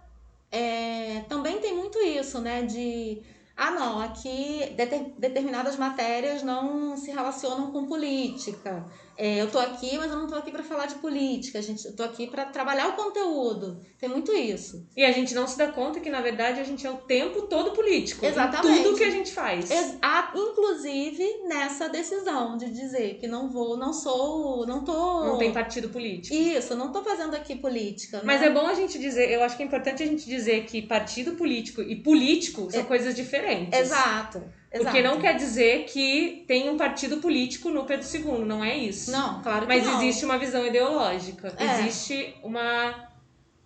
é, 0.50 1.24
também 1.28 1.58
tem 1.60 1.74
muito 1.74 1.98
isso, 1.98 2.40
né? 2.40 2.62
De 2.62 3.22
ah, 3.56 3.70
não, 3.70 4.00
aqui 4.00 4.74
determinadas 5.18 5.76
matérias 5.76 6.42
não 6.42 6.96
se 6.96 7.10
relacionam 7.10 7.72
com 7.72 7.86
política. 7.86 8.84
É, 9.18 9.40
eu 9.40 9.50
tô 9.50 9.58
aqui, 9.58 9.96
mas 9.96 10.10
eu 10.10 10.18
não 10.18 10.26
tô 10.26 10.34
aqui 10.34 10.50
para 10.50 10.62
falar 10.62 10.86
de 10.86 10.96
política. 10.96 11.58
A 11.58 11.62
gente, 11.62 11.86
eu 11.86 11.96
tô 11.96 12.02
aqui 12.02 12.26
para 12.26 12.44
trabalhar 12.44 12.88
o 12.88 12.92
conteúdo. 12.92 13.80
Tem 13.98 14.08
muito 14.08 14.32
isso. 14.32 14.86
E 14.94 15.02
a 15.02 15.10
gente 15.10 15.34
não 15.34 15.46
se 15.46 15.56
dá 15.56 15.68
conta 15.72 16.00
que, 16.00 16.10
na 16.10 16.20
verdade, 16.20 16.60
a 16.60 16.64
gente 16.64 16.86
é 16.86 16.90
o 16.90 16.98
tempo 16.98 17.42
todo 17.42 17.72
político. 17.72 18.26
Exatamente. 18.26 18.82
tudo 18.82 18.98
que 18.98 19.04
a 19.04 19.10
gente 19.10 19.32
faz. 19.32 19.70
Ex 19.70 19.96
inclusive 20.34 21.44
nessa 21.46 21.88
decisão 21.88 22.56
de 22.58 22.70
dizer 22.70 23.18
que 23.18 23.26
não 23.26 23.48
vou, 23.48 23.76
não 23.76 23.92
sou, 23.92 24.66
não 24.66 24.84
tô. 24.84 25.24
Não 25.24 25.38
tem 25.38 25.52
partido 25.52 25.88
político. 25.88 26.34
Isso, 26.34 26.74
não 26.74 26.92
tô 26.92 27.02
fazendo 27.02 27.34
aqui 27.34 27.56
política. 27.56 28.20
Mas 28.22 28.40
né? 28.40 28.48
é 28.48 28.50
bom 28.50 28.66
a 28.66 28.74
gente 28.74 28.98
dizer, 28.98 29.30
eu 29.30 29.42
acho 29.42 29.56
que 29.56 29.62
é 29.62 29.66
importante 29.66 30.02
a 30.02 30.06
gente 30.06 30.26
dizer 30.26 30.64
que 30.66 30.82
partido 30.82 31.32
político 31.32 31.80
e 31.80 31.96
político 31.96 32.70
são 32.70 32.80
é, 32.80 32.84
coisas 32.84 33.14
diferentes. 33.14 33.45
Exato. 33.72 34.42
Porque 34.76 35.02
não 35.02 35.18
quer 35.18 35.36
dizer 35.36 35.84
que 35.84 36.44
tem 36.46 36.68
um 36.68 36.76
partido 36.76 37.18
político 37.18 37.70
no 37.70 37.84
Pedro 37.84 38.06
II, 38.06 38.44
não 38.44 38.62
é 38.62 38.76
isso. 38.76 39.10
Não, 39.10 39.42
claro 39.42 39.62
que 39.62 39.68
Mas 39.68 39.84
não. 39.84 39.96
existe 39.96 40.24
uma 40.24 40.38
visão 40.38 40.66
ideológica, 40.66 41.54
é. 41.56 41.80
existe 41.80 42.34
uma 42.42 43.08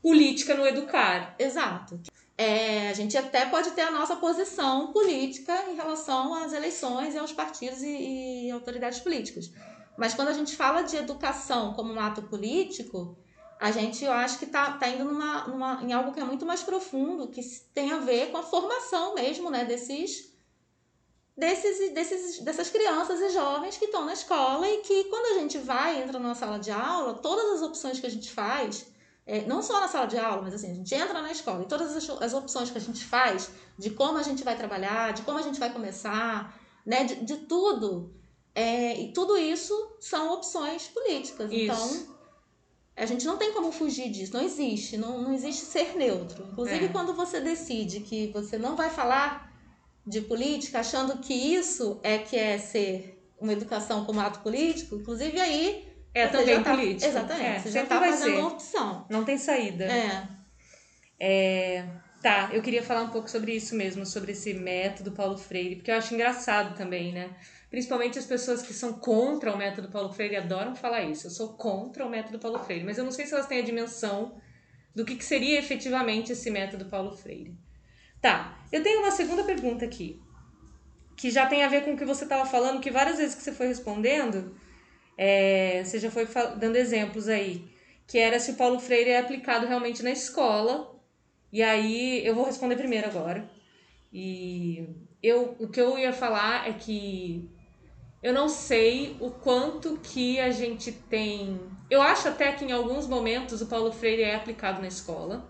política 0.02 0.54
no 0.54 0.66
educar. 0.66 1.34
Exato. 1.38 2.00
É, 2.38 2.88
a 2.88 2.94
gente 2.94 3.18
até 3.18 3.44
pode 3.46 3.72
ter 3.72 3.82
a 3.82 3.90
nossa 3.90 4.16
posição 4.16 4.92
política 4.92 5.52
em 5.70 5.74
relação 5.74 6.34
às 6.34 6.52
eleições 6.52 7.14
e 7.14 7.18
aos 7.18 7.32
partidos 7.32 7.82
e, 7.82 8.46
e 8.46 8.50
autoridades 8.50 9.00
políticas. 9.00 9.52
Mas 9.98 10.14
quando 10.14 10.28
a 10.28 10.32
gente 10.32 10.56
fala 10.56 10.82
de 10.82 10.96
educação 10.96 11.74
como 11.74 11.92
um 11.92 12.00
ato 12.00 12.22
político, 12.22 13.18
a 13.60 13.70
gente, 13.70 14.02
eu 14.02 14.12
acho 14.12 14.38
que 14.38 14.46
está 14.46 14.72
tá 14.72 14.88
indo 14.88 15.04
numa, 15.04 15.46
numa, 15.46 15.82
em 15.82 15.92
algo 15.92 16.12
que 16.12 16.20
é 16.20 16.24
muito 16.24 16.46
mais 16.46 16.62
profundo, 16.62 17.28
que 17.28 17.42
tem 17.74 17.92
a 17.92 17.98
ver 17.98 18.30
com 18.30 18.38
a 18.38 18.42
formação 18.42 19.14
mesmo 19.14 19.50
né, 19.50 19.66
desses 19.66 20.30
desses, 21.36 21.92
desses, 21.94 22.38
dessas 22.40 22.70
crianças 22.70 23.20
e 23.20 23.30
jovens 23.30 23.76
que 23.76 23.84
estão 23.84 24.04
na 24.04 24.14
escola 24.14 24.66
e 24.68 24.78
que 24.78 25.04
quando 25.04 25.36
a 25.36 25.40
gente 25.40 25.58
vai, 25.58 26.02
entra 26.02 26.18
numa 26.18 26.34
sala 26.34 26.58
de 26.58 26.70
aula, 26.70 27.14
todas 27.14 27.56
as 27.56 27.62
opções 27.62 28.00
que 28.00 28.06
a 28.06 28.10
gente 28.10 28.30
faz, 28.30 28.86
é, 29.26 29.42
não 29.42 29.62
só 29.62 29.78
na 29.78 29.88
sala 29.88 30.06
de 30.06 30.18
aula, 30.18 30.42
mas 30.42 30.54
assim, 30.54 30.70
a 30.70 30.74
gente 30.74 30.94
entra 30.94 31.20
na 31.20 31.30
escola 31.30 31.62
e 31.62 31.66
todas 31.66 31.94
as, 31.94 32.10
as 32.22 32.34
opções 32.34 32.70
que 32.70 32.78
a 32.78 32.80
gente 32.80 33.04
faz 33.04 33.50
de 33.78 33.90
como 33.90 34.18
a 34.18 34.22
gente 34.22 34.42
vai 34.42 34.56
trabalhar, 34.56 35.12
de 35.12 35.22
como 35.22 35.38
a 35.38 35.42
gente 35.42 35.60
vai 35.60 35.70
começar, 35.70 36.58
né, 36.84 37.04
de, 37.04 37.16
de 37.24 37.36
tudo, 37.36 38.12
é, 38.54 38.98
e 39.00 39.12
tudo 39.12 39.36
isso 39.36 39.96
são 40.00 40.32
opções 40.32 40.88
políticas. 40.88 41.50
Isso. 41.50 41.62
Então, 41.62 42.19
a 43.00 43.06
gente 43.06 43.24
não 43.24 43.38
tem 43.38 43.52
como 43.54 43.72
fugir 43.72 44.10
disso, 44.10 44.34
não 44.34 44.42
existe, 44.42 44.98
não, 44.98 45.22
não 45.22 45.32
existe 45.32 45.64
ser 45.64 45.96
neutro. 45.96 46.46
Inclusive, 46.52 46.84
é. 46.84 46.88
quando 46.88 47.14
você 47.14 47.40
decide 47.40 48.00
que 48.00 48.26
você 48.28 48.58
não 48.58 48.76
vai 48.76 48.90
falar 48.90 49.50
de 50.06 50.20
política, 50.20 50.80
achando 50.80 51.16
que 51.16 51.32
isso 51.32 51.98
é 52.02 52.18
que 52.18 52.36
é 52.36 52.58
ser 52.58 53.18
uma 53.40 53.54
educação 53.54 54.04
como 54.04 54.20
ato 54.20 54.40
político, 54.40 54.96
inclusive 54.96 55.40
aí 55.40 55.88
é 56.12 56.26
também 56.26 56.62
tá, 56.62 56.76
político. 56.76 57.08
Exatamente, 57.08 57.46
é, 57.46 57.58
você 57.60 57.70
já 57.70 57.82
está 57.84 57.98
fazendo 58.00 58.34
ser. 58.34 58.38
uma 58.38 58.48
opção. 58.48 59.06
Não 59.08 59.24
tem 59.24 59.38
saída. 59.38 59.84
É. 59.84 60.28
é. 61.18 61.86
Tá, 62.22 62.50
eu 62.52 62.60
queria 62.60 62.82
falar 62.82 63.04
um 63.04 63.08
pouco 63.08 63.30
sobre 63.30 63.56
isso 63.56 63.74
mesmo, 63.74 64.04
sobre 64.04 64.32
esse 64.32 64.52
método 64.52 65.12
Paulo 65.12 65.38
Freire, 65.38 65.76
porque 65.76 65.90
eu 65.90 65.94
acho 65.94 66.12
engraçado 66.12 66.76
também, 66.76 67.14
né? 67.14 67.30
Principalmente 67.70 68.18
as 68.18 68.26
pessoas 68.26 68.62
que 68.62 68.74
são 68.74 68.94
contra 68.94 69.52
o 69.52 69.56
método 69.56 69.88
Paulo 69.88 70.12
Freire 70.12 70.36
adoram 70.36 70.74
falar 70.74 71.02
isso. 71.02 71.28
Eu 71.28 71.30
sou 71.30 71.54
contra 71.54 72.04
o 72.04 72.10
método 72.10 72.38
Paulo 72.38 72.58
Freire, 72.58 72.84
mas 72.84 72.98
eu 72.98 73.04
não 73.04 73.12
sei 73.12 73.26
se 73.26 73.32
elas 73.32 73.46
têm 73.46 73.60
a 73.60 73.64
dimensão 73.64 74.40
do 74.94 75.04
que, 75.04 75.14
que 75.14 75.24
seria 75.24 75.58
efetivamente 75.58 76.32
esse 76.32 76.50
método 76.50 76.86
Paulo 76.86 77.16
Freire. 77.16 77.56
Tá, 78.20 78.58
eu 78.72 78.82
tenho 78.82 79.00
uma 79.00 79.12
segunda 79.12 79.44
pergunta 79.44 79.84
aqui, 79.84 80.20
que 81.16 81.30
já 81.30 81.46
tem 81.46 81.62
a 81.62 81.68
ver 81.68 81.84
com 81.84 81.92
o 81.92 81.96
que 81.96 82.04
você 82.04 82.24
estava 82.24 82.44
falando, 82.44 82.80
que 82.80 82.90
várias 82.90 83.18
vezes 83.18 83.36
que 83.36 83.42
você 83.42 83.52
foi 83.52 83.68
respondendo, 83.68 84.54
é, 85.16 85.84
você 85.84 85.98
já 85.98 86.10
foi 86.10 86.26
dando 86.58 86.76
exemplos 86.76 87.28
aí, 87.28 87.70
que 88.06 88.18
era 88.18 88.40
se 88.40 88.50
o 88.50 88.56
Paulo 88.56 88.80
Freire 88.80 89.10
é 89.10 89.20
aplicado 89.20 89.66
realmente 89.66 90.02
na 90.02 90.10
escola. 90.10 90.98
E 91.52 91.62
aí 91.62 92.26
eu 92.26 92.34
vou 92.34 92.44
responder 92.44 92.74
primeiro 92.74 93.06
agora. 93.06 93.48
E 94.12 94.88
eu, 95.22 95.54
o 95.60 95.68
que 95.68 95.80
eu 95.80 95.96
ia 95.96 96.12
falar 96.12 96.68
é 96.68 96.72
que 96.72 97.48
eu 98.22 98.34
não 98.34 98.48
sei 98.48 99.16
o 99.18 99.30
quanto 99.30 99.98
que 99.98 100.38
a 100.38 100.50
gente 100.50 100.92
tem. 100.92 101.58
Eu 101.88 102.02
acho 102.02 102.28
até 102.28 102.52
que 102.52 102.64
em 102.64 102.72
alguns 102.72 103.06
momentos 103.06 103.62
o 103.62 103.66
Paulo 103.66 103.92
Freire 103.92 104.22
é 104.22 104.34
aplicado 104.34 104.80
na 104.80 104.88
escola. 104.88 105.48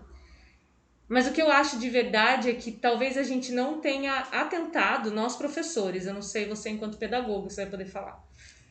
Mas 1.07 1.27
o 1.27 1.33
que 1.33 1.41
eu 1.41 1.51
acho 1.51 1.77
de 1.77 1.89
verdade 1.89 2.49
é 2.49 2.53
que 2.53 2.71
talvez 2.71 3.17
a 3.17 3.23
gente 3.23 3.51
não 3.51 3.81
tenha 3.81 4.17
atentado, 4.31 5.11
nós 5.11 5.35
professores, 5.35 6.05
eu 6.05 6.13
não 6.13 6.21
sei 6.21 6.47
você 6.47 6.69
enquanto 6.69 6.97
pedagogo, 6.97 7.49
você 7.49 7.63
vai 7.63 7.71
poder 7.71 7.85
falar. 7.85 8.23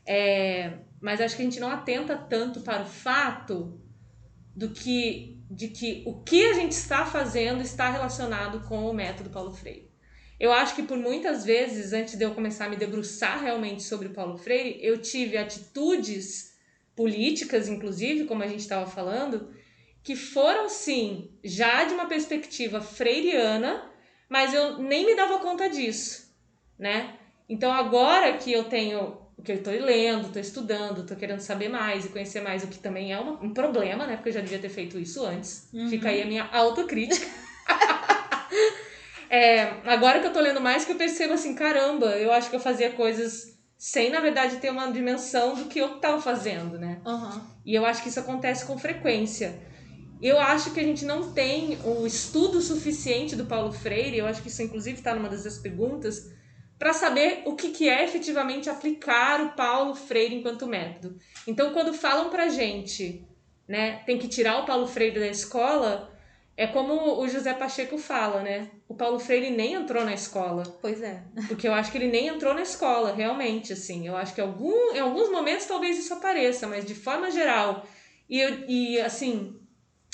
É, 0.06 0.78
mas 1.02 1.20
acho 1.20 1.36
que 1.36 1.42
a 1.42 1.44
gente 1.44 1.60
não 1.60 1.70
atenta 1.70 2.16
tanto 2.16 2.62
para 2.62 2.82
o 2.82 2.86
fato 2.86 3.78
do 4.56 4.70
que 4.70 5.38
de 5.50 5.68
que 5.68 6.02
o 6.06 6.22
que 6.22 6.46
a 6.46 6.54
gente 6.54 6.72
está 6.72 7.04
fazendo 7.04 7.60
está 7.60 7.90
relacionado 7.90 8.60
com 8.68 8.88
o 8.88 8.94
método 8.94 9.28
Paulo 9.28 9.52
Freire. 9.52 9.89
Eu 10.40 10.52
acho 10.52 10.74
que 10.74 10.82
por 10.82 10.96
muitas 10.96 11.44
vezes, 11.44 11.92
antes 11.92 12.16
de 12.16 12.24
eu 12.24 12.34
começar 12.34 12.64
a 12.64 12.68
me 12.70 12.76
debruçar 12.76 13.42
realmente 13.42 13.82
sobre 13.82 14.08
o 14.08 14.14
Paulo 14.14 14.38
Freire, 14.38 14.78
eu 14.80 14.96
tive 14.96 15.36
atitudes 15.36 16.54
políticas, 16.96 17.68
inclusive, 17.68 18.24
como 18.24 18.42
a 18.42 18.46
gente 18.46 18.60
estava 18.60 18.86
falando, 18.86 19.54
que 20.02 20.16
foram 20.16 20.66
sim 20.70 21.30
já 21.44 21.84
de 21.84 21.92
uma 21.92 22.06
perspectiva 22.06 22.80
freiriana, 22.80 23.90
mas 24.30 24.54
eu 24.54 24.78
nem 24.78 25.04
me 25.04 25.14
dava 25.14 25.40
conta 25.40 25.68
disso, 25.68 26.34
né? 26.78 27.18
Então 27.46 27.70
agora 27.70 28.38
que 28.38 28.50
eu 28.50 28.64
tenho 28.64 29.20
o 29.36 29.42
que 29.42 29.52
eu 29.52 29.56
estou 29.56 29.72
lendo, 29.72 30.26
estou 30.26 30.40
estudando, 30.40 31.02
estou 31.02 31.16
querendo 31.16 31.40
saber 31.40 31.68
mais 31.68 32.04
e 32.04 32.08
conhecer 32.08 32.40
mais, 32.42 32.62
o 32.62 32.68
que 32.68 32.78
também 32.78 33.12
é 33.12 33.18
uma, 33.18 33.32
um 33.42 33.52
problema, 33.52 34.06
né? 34.06 34.16
Porque 34.16 34.30
eu 34.30 34.34
já 34.34 34.40
devia 34.40 34.58
ter 34.58 34.68
feito 34.68 34.98
isso 34.98 35.24
antes. 35.24 35.68
Uhum. 35.72 35.88
Fica 35.88 36.08
aí 36.08 36.22
a 36.22 36.26
minha 36.26 36.44
autocrítica. 36.44 37.26
É, 39.30 39.80
agora 39.84 40.18
que 40.18 40.26
eu 40.26 40.30
estou 40.30 40.42
lendo 40.42 40.60
mais, 40.60 40.84
que 40.84 40.90
eu 40.90 40.96
percebo 40.96 41.34
assim, 41.34 41.54
caramba, 41.54 42.06
eu 42.18 42.32
acho 42.32 42.50
que 42.50 42.56
eu 42.56 42.60
fazia 42.60 42.90
coisas 42.90 43.56
sem, 43.78 44.10
na 44.10 44.20
verdade, 44.20 44.56
ter 44.56 44.70
uma 44.70 44.90
dimensão 44.90 45.54
do 45.54 45.66
que 45.66 45.78
eu 45.78 45.96
estava 45.96 46.20
fazendo, 46.20 46.78
né? 46.78 47.00
Uhum. 47.06 47.40
E 47.64 47.74
eu 47.74 47.86
acho 47.86 48.02
que 48.02 48.08
isso 48.08 48.18
acontece 48.18 48.66
com 48.66 48.76
frequência. 48.76 49.58
Eu 50.20 50.38
acho 50.38 50.72
que 50.72 50.80
a 50.80 50.82
gente 50.82 51.04
não 51.04 51.32
tem 51.32 51.78
o 51.84 52.04
estudo 52.04 52.60
suficiente 52.60 53.36
do 53.36 53.46
Paulo 53.46 53.72
Freire, 53.72 54.18
eu 54.18 54.26
acho 54.26 54.42
que 54.42 54.48
isso 54.48 54.62
inclusive 54.62 54.98
está 54.98 55.14
numa 55.14 55.28
das 55.28 55.58
perguntas, 55.58 56.30
para 56.76 56.92
saber 56.92 57.42
o 57.46 57.54
que, 57.54 57.70
que 57.70 57.88
é 57.88 58.04
efetivamente 58.04 58.68
aplicar 58.68 59.40
o 59.40 59.52
Paulo 59.52 59.94
Freire 59.94 60.34
enquanto 60.34 60.66
método. 60.66 61.16
Então, 61.46 61.72
quando 61.72 61.94
falam 61.94 62.30
para 62.30 62.48
gente, 62.48 63.24
né, 63.68 64.02
tem 64.04 64.18
que 64.18 64.26
tirar 64.26 64.58
o 64.58 64.66
Paulo 64.66 64.86
Freire 64.86 65.20
da 65.20 65.28
escola, 65.28 66.10
é 66.60 66.66
como 66.66 67.18
o 67.18 67.26
José 67.26 67.54
Pacheco 67.54 67.96
fala, 67.96 68.42
né? 68.42 68.68
O 68.86 68.94
Paulo 68.94 69.18
Freire 69.18 69.48
nem 69.48 69.72
entrou 69.72 70.04
na 70.04 70.12
escola. 70.12 70.62
Pois 70.82 71.00
é. 71.00 71.22
Porque 71.48 71.66
eu 71.66 71.72
acho 71.72 71.90
que 71.90 71.96
ele 71.96 72.08
nem 72.08 72.26
entrou 72.26 72.52
na 72.52 72.60
escola, 72.60 73.14
realmente, 73.14 73.72
assim. 73.72 74.06
Eu 74.06 74.14
acho 74.14 74.34
que 74.34 74.42
algum, 74.42 74.94
em 74.94 75.00
alguns 75.00 75.30
momentos 75.30 75.64
talvez 75.64 75.98
isso 75.98 76.12
apareça, 76.12 76.66
mas 76.66 76.84
de 76.84 76.94
forma 76.94 77.30
geral. 77.30 77.86
E, 78.28 78.42
e 78.68 79.00
assim, 79.00 79.58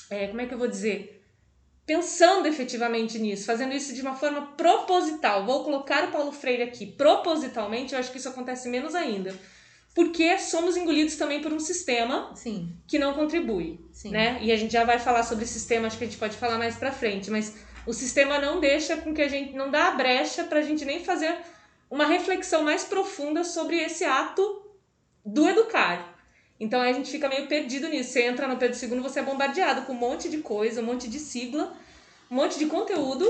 é, 0.08 0.28
como 0.28 0.40
é 0.40 0.46
que 0.46 0.54
eu 0.54 0.58
vou 0.58 0.68
dizer? 0.68 1.20
Pensando 1.84 2.46
efetivamente 2.46 3.18
nisso, 3.18 3.44
fazendo 3.44 3.74
isso 3.74 3.92
de 3.92 4.02
uma 4.02 4.14
forma 4.14 4.54
proposital. 4.56 5.44
Vou 5.44 5.64
colocar 5.64 6.04
o 6.04 6.12
Paulo 6.12 6.30
Freire 6.30 6.62
aqui 6.62 6.86
propositalmente, 6.86 7.92
eu 7.92 7.98
acho 7.98 8.12
que 8.12 8.18
isso 8.18 8.28
acontece 8.28 8.68
menos 8.68 8.94
ainda. 8.94 9.36
Porque 9.96 10.38
somos 10.38 10.76
engolidos 10.76 11.16
também 11.16 11.40
por 11.40 11.50
um 11.50 11.58
sistema 11.58 12.30
Sim. 12.34 12.70
que 12.86 12.98
não 12.98 13.14
contribui. 13.14 13.80
Sim. 13.90 14.10
Né? 14.10 14.38
E 14.42 14.52
a 14.52 14.56
gente 14.56 14.70
já 14.70 14.84
vai 14.84 14.98
falar 14.98 15.22
sobre 15.22 15.46
sistema, 15.46 15.86
acho 15.86 15.96
que 15.96 16.04
a 16.04 16.06
gente 16.06 16.18
pode 16.18 16.36
falar 16.36 16.58
mais 16.58 16.76
pra 16.76 16.92
frente, 16.92 17.30
mas 17.30 17.54
o 17.86 17.94
sistema 17.94 18.38
não 18.38 18.60
deixa 18.60 18.98
com 18.98 19.14
que 19.14 19.22
a 19.22 19.28
gente, 19.28 19.54
não 19.54 19.70
dá 19.70 19.88
a 19.88 19.90
brecha 19.92 20.44
pra 20.44 20.60
gente 20.60 20.84
nem 20.84 21.02
fazer 21.02 21.34
uma 21.90 22.04
reflexão 22.04 22.62
mais 22.62 22.84
profunda 22.84 23.42
sobre 23.42 23.78
esse 23.78 24.04
ato 24.04 24.66
do 25.24 25.48
educar. 25.48 26.14
Então 26.60 26.82
a 26.82 26.92
gente 26.92 27.10
fica 27.10 27.26
meio 27.26 27.46
perdido 27.46 27.88
nisso. 27.88 28.10
Você 28.10 28.20
entra 28.20 28.46
no 28.46 28.58
Pedro 28.58 28.78
II, 28.78 29.00
você 29.00 29.20
é 29.20 29.22
bombardeado 29.22 29.86
com 29.86 29.94
um 29.94 29.96
monte 29.96 30.28
de 30.28 30.38
coisa, 30.38 30.82
um 30.82 30.84
monte 30.84 31.08
de 31.08 31.18
sigla, 31.18 31.74
um 32.30 32.34
monte 32.34 32.58
de 32.58 32.66
conteúdo, 32.66 33.24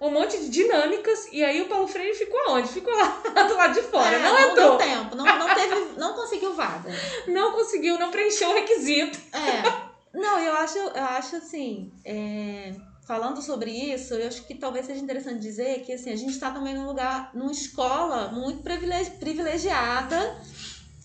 um 0.00 0.10
monte 0.10 0.38
de 0.38 0.48
dinâmicas. 0.48 1.28
E 1.30 1.44
aí 1.44 1.60
o 1.62 1.68
Paulo 1.68 1.86
Freire 1.86 2.16
ficou 2.16 2.40
aonde? 2.48 2.68
Ficou 2.68 2.94
lá 2.94 3.20
do 3.46 3.54
lado 3.54 3.74
de 3.74 3.82
fora. 3.82 4.16
É, 4.16 4.18
não, 4.18 4.38
entrou. 4.38 4.70
Não 4.70 4.76
deu 4.78 4.78
tempo, 4.78 5.16
não, 5.16 5.24
não, 5.24 5.54
teve, 5.54 5.74
não 5.98 6.14
conseguiu 6.14 6.54
vaga. 6.54 6.90
Não 7.28 7.52
conseguiu, 7.52 7.98
não 7.98 8.10
preencheu 8.10 8.50
o 8.50 8.54
requisito. 8.54 9.18
É. 9.32 10.18
Não, 10.18 10.38
eu 10.38 10.54
acho, 10.54 10.78
eu 10.78 11.04
acho 11.04 11.36
assim. 11.36 11.92
É 12.04 12.72
falando 13.10 13.42
sobre 13.42 13.72
isso, 13.72 14.14
eu 14.14 14.28
acho 14.28 14.44
que 14.44 14.54
talvez 14.54 14.86
seja 14.86 15.02
interessante 15.02 15.40
dizer 15.40 15.80
que 15.80 15.92
assim, 15.92 16.12
a 16.12 16.16
gente 16.16 16.30
está 16.30 16.52
também 16.52 16.76
num 16.76 16.86
lugar, 16.86 17.32
numa 17.34 17.50
escola 17.50 18.28
muito 18.28 18.62
privilegiada 18.62 20.36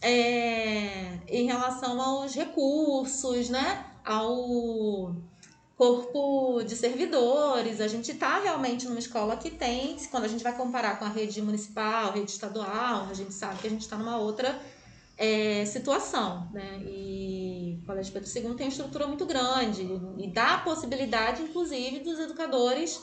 é, 0.04 1.18
em 1.28 1.48
relação 1.48 2.00
aos 2.00 2.36
recursos, 2.36 3.50
né? 3.50 3.88
Ao 4.06 5.16
corpo 5.78 6.64
de 6.64 6.76
servidores. 6.76 7.82
A 7.82 7.88
gente 7.88 8.12
está 8.12 8.40
realmente 8.40 8.86
numa 8.88 9.00
escola 9.00 9.36
que 9.38 9.50
tem, 9.50 9.98
quando 10.10 10.24
a 10.24 10.28
gente 10.28 10.44
vai 10.44 10.56
comparar 10.56 10.98
com 10.98 11.06
a 11.06 11.10
rede 11.10 11.42
municipal, 11.42 12.14
rede 12.14 12.32
estadual, 12.32 13.08
a 13.10 13.14
gente 13.14 13.34
sabe 13.34 13.60
que 13.60 13.68
a 13.68 13.70
gente 13.70 13.82
está 13.82 13.98
numa 13.98 14.18
outra 14.18 14.60
é, 15.18 15.66
situação, 15.66 16.50
né? 16.54 16.80
E 16.86 17.80
o 17.82 17.86
Colégio 17.86 18.14
Pedro 18.14 18.30
II 18.30 18.56
tem 18.56 18.66
uma 18.68 18.72
estrutura 18.72 19.08
muito 19.08 19.26
grande 19.26 19.84
e 20.18 20.28
dá 20.28 20.56
a 20.56 20.60
possibilidade, 20.60 21.42
inclusive, 21.42 22.00
dos 22.00 22.20
educadores 22.20 23.02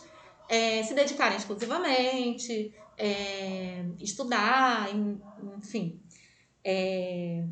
é, 0.49 0.83
se 0.83 0.95
dedicarem 0.95 1.37
exclusivamente, 1.37 2.75
é, 2.99 3.85
estudar, 3.99 4.89
enfim. 5.59 6.01
É, 6.65 7.45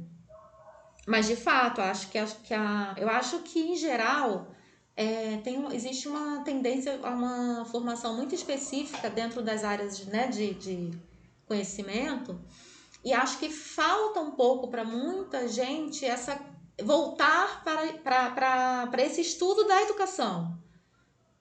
mas 1.07 1.27
de 1.27 1.37
fato, 1.37 1.81
acho 1.81 2.11
que, 2.11 2.19
acho 2.19 2.37
que 2.41 2.55
a, 2.55 2.95
eu 2.97 3.09
acho 3.09 3.41
que 3.41 3.59
em 3.59 3.77
geral 3.77 4.55
é, 5.01 5.39
tem, 5.39 5.65
existe 5.75 6.07
uma 6.07 6.45
tendência 6.45 7.01
a 7.03 7.09
uma 7.09 7.65
formação 7.65 8.15
muito 8.15 8.35
específica 8.35 9.09
dentro 9.09 9.41
das 9.41 9.65
áreas 9.65 10.05
né, 10.05 10.29
de, 10.29 10.53
de 10.53 10.91
conhecimento. 11.47 12.39
E 13.03 13.15
acho 13.15 13.39
que 13.39 13.49
falta 13.49 14.21
um 14.21 14.33
pouco 14.33 14.69
para 14.69 14.85
muita 14.85 15.49
gente 15.49 16.05
essa 16.05 16.39
voltar 16.83 17.65
para, 17.65 17.95
para, 17.95 18.31
para, 18.33 18.87
para 18.89 19.03
esse 19.03 19.23
estudo 19.23 19.67
da 19.67 19.81
educação, 19.83 20.59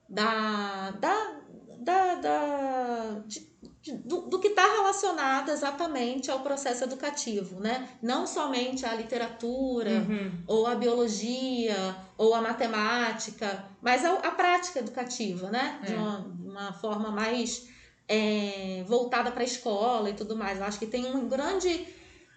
da, 0.07 0.91
da, 0.91 1.41
da, 1.79 2.15
da 2.15 3.19
de, 3.25 3.41
do, 3.87 4.21
do 4.21 4.39
que 4.39 4.49
está 4.49 4.65
relacionado 4.65 5.49
exatamente 5.49 6.29
ao 6.29 6.41
processo 6.41 6.83
educativo, 6.83 7.59
né? 7.59 7.87
Não 8.01 8.27
somente 8.27 8.85
a 8.85 8.93
literatura, 8.93 9.89
uhum. 9.89 10.31
ou 10.45 10.67
a 10.67 10.75
biologia, 10.75 11.95
ou 12.17 12.35
a 12.35 12.41
matemática, 12.41 13.65
mas 13.81 14.03
a, 14.03 14.13
a 14.15 14.31
prática 14.31 14.79
educativa, 14.79 15.49
né? 15.49 15.79
De 15.85 15.93
é. 15.93 15.97
uma, 15.97 16.17
uma 16.43 16.73
forma 16.73 17.09
mais 17.09 17.69
é, 18.07 18.83
voltada 18.85 19.31
para 19.31 19.41
a 19.41 19.45
escola 19.45 20.09
e 20.09 20.13
tudo 20.13 20.35
mais. 20.35 20.59
Eu 20.59 20.65
acho 20.65 20.77
que 20.79 20.87
tem 20.87 21.05
um 21.05 21.29
grande, 21.29 21.87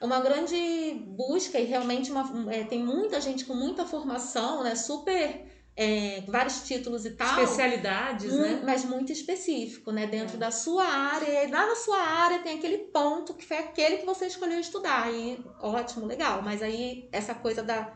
uma 0.01 0.21
grande 0.21 0.95
busca 1.09 1.59
e 1.59 1.65
realmente 1.65 2.13
uma, 2.13 2.53
é, 2.53 2.63
tem 2.63 2.85
muita 2.85 3.21
gente 3.21 3.45
com 3.45 3.55
muita 3.55 3.85
formação, 3.85 4.63
né? 4.63 4.77
Super 4.77 5.51
é, 5.77 6.23
vários 6.29 6.63
títulos 6.63 7.05
e 7.07 7.11
tal. 7.11 7.43
Especialidades, 7.43 8.33
né? 8.33 8.61
Mas 8.65 8.85
muito 8.85 9.11
específico, 9.11 9.91
né? 9.91 10.07
Dentro 10.07 10.37
é. 10.37 10.39
da 10.39 10.51
sua 10.51 10.85
área. 10.85 11.45
E 11.45 11.51
lá 11.51 11.67
na 11.67 11.77
sua 11.77 11.99
área 11.99 12.41
tem 12.41 12.59
aquele 12.59 12.79
ponto 12.79 13.35
que 13.35 13.45
foi 13.45 13.59
aquele 13.59 13.99
que 13.99 14.07
você 14.07 14.27
escolheu 14.27 14.61
estudar. 14.61 15.13
E 15.13 15.43
ótimo, 15.61 16.07
legal. 16.07 16.43
Mas 16.43 16.63
aí 16.63 17.09
essa 17.11 17.35
coisa 17.35 17.63
da 17.63 17.93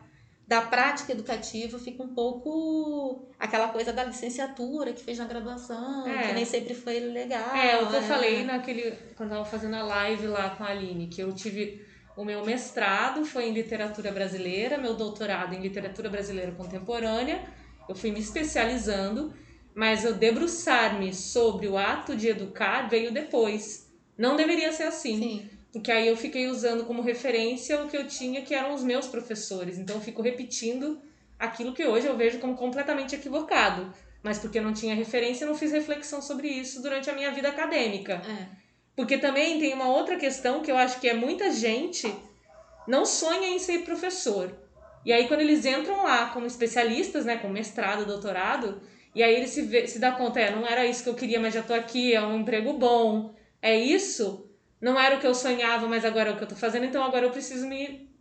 da 0.47 0.61
prática 0.61 1.11
educativa 1.11 1.77
fica 1.77 2.01
um 2.01 2.07
pouco 2.07 3.27
aquela 3.37 3.67
coisa 3.67 3.91
da 3.91 4.05
licenciatura 4.05 4.93
que 4.93 5.03
fez 5.03 5.17
na 5.17 5.25
graduação, 5.25 6.07
é. 6.07 6.27
que 6.29 6.33
nem 6.33 6.45
sempre 6.45 6.73
foi 6.73 7.01
legal. 7.01 7.53
É, 7.53 7.83
o 7.83 7.87
que 7.87 7.95
eu 7.95 7.99
é. 7.99 8.03
falei 8.03 8.45
naquele. 8.45 8.91
Quando 9.17 9.31
eu 9.31 9.37
tava 9.39 9.49
fazendo 9.49 9.75
a 9.75 9.83
live 9.83 10.27
lá 10.27 10.51
com 10.51 10.63
a 10.63 10.67
Aline, 10.67 11.07
que 11.07 11.21
eu 11.21 11.33
tive. 11.33 11.85
O 12.15 12.25
meu 12.25 12.43
mestrado 12.43 13.23
foi 13.25 13.47
em 13.47 13.53
literatura 13.53 14.11
brasileira, 14.11 14.75
meu 14.75 14.95
doutorado 14.95 15.53
em 15.53 15.59
literatura 15.59 16.09
brasileira 16.09 16.51
contemporânea. 16.53 17.43
Eu 17.87 17.95
fui 17.95 18.11
me 18.11 18.19
especializando, 18.19 19.33
mas 19.73 20.03
eu 20.03 20.13
debruçar-me 20.13 21.13
sobre 21.13 21.67
o 21.67 21.77
ato 21.77 22.15
de 22.15 22.27
educar 22.27 22.89
veio 22.89 23.11
depois. 23.11 23.89
Não 24.17 24.35
deveria 24.35 24.71
ser 24.71 24.83
assim. 24.83 25.19
Sim. 25.19 25.49
Porque 25.71 25.91
aí 25.91 26.07
eu 26.07 26.17
fiquei 26.17 26.47
usando 26.47 26.85
como 26.85 27.01
referência 27.01 27.81
o 27.83 27.87
que 27.87 27.95
eu 27.95 28.07
tinha, 28.07 28.41
que 28.41 28.55
eram 28.55 28.73
os 28.73 28.83
meus 28.83 29.07
professores. 29.07 29.77
Então 29.77 29.97
eu 29.97 30.01
fico 30.01 30.21
repetindo 30.21 30.99
aquilo 31.37 31.73
que 31.73 31.85
hoje 31.85 32.07
eu 32.07 32.17
vejo 32.17 32.39
como 32.39 32.55
completamente 32.55 33.15
equivocado. 33.15 33.93
Mas 34.23 34.39
porque 34.39 34.57
eu 34.57 34.63
não 34.63 34.73
tinha 34.73 34.95
referência, 34.95 35.45
eu 35.45 35.49
não 35.49 35.55
fiz 35.55 35.71
reflexão 35.71 36.21
sobre 36.21 36.47
isso 36.47 36.81
durante 36.81 37.09
a 37.09 37.13
minha 37.13 37.31
vida 37.31 37.49
acadêmica. 37.49 38.13
É. 38.13 38.47
Porque 38.95 39.17
também 39.17 39.59
tem 39.59 39.73
uma 39.73 39.89
outra 39.89 40.17
questão 40.17 40.61
que 40.61 40.71
eu 40.71 40.77
acho 40.77 40.99
que 40.99 41.07
é 41.07 41.13
muita 41.13 41.51
gente 41.51 42.11
não 42.87 43.05
sonha 43.05 43.49
em 43.49 43.59
ser 43.59 43.83
professor. 43.83 44.51
E 45.07 45.13
aí 45.13 45.25
quando 45.25 45.39
eles 45.39 45.65
entram 45.65 46.03
lá 46.03 46.31
como 46.31 46.45
especialistas, 46.45 47.23
né, 47.23 47.37
com 47.37 47.47
mestrado, 47.47 48.05
doutorado, 48.05 48.81
e 49.15 49.23
aí 49.23 49.33
eles 49.33 49.51
se, 49.51 49.61
vê, 49.61 49.87
se 49.87 49.99
dá 49.99 50.11
conta, 50.11 50.37
é, 50.37 50.53
não 50.53 50.67
era 50.67 50.85
isso 50.85 51.01
que 51.01 51.07
eu 51.07 51.13
queria, 51.13 51.39
mas 51.39 51.53
já 51.53 51.63
tô 51.63 51.73
aqui, 51.73 52.13
é 52.13 52.21
um 52.21 52.41
emprego 52.41 52.73
bom, 52.73 53.33
é 53.61 53.73
isso, 53.73 54.51
não 54.81 54.99
era 54.99 55.15
o 55.15 55.19
que 55.21 55.25
eu 55.25 55.33
sonhava, 55.33 55.87
mas 55.87 56.03
agora 56.03 56.31
é 56.31 56.33
o 56.33 56.35
que 56.35 56.43
eu 56.43 56.47
tô 56.49 56.57
fazendo, 56.57 56.83
então 56.87 57.01
agora 57.01 57.25
eu 57.25 57.31
preciso 57.31 57.65
me, 57.65 58.11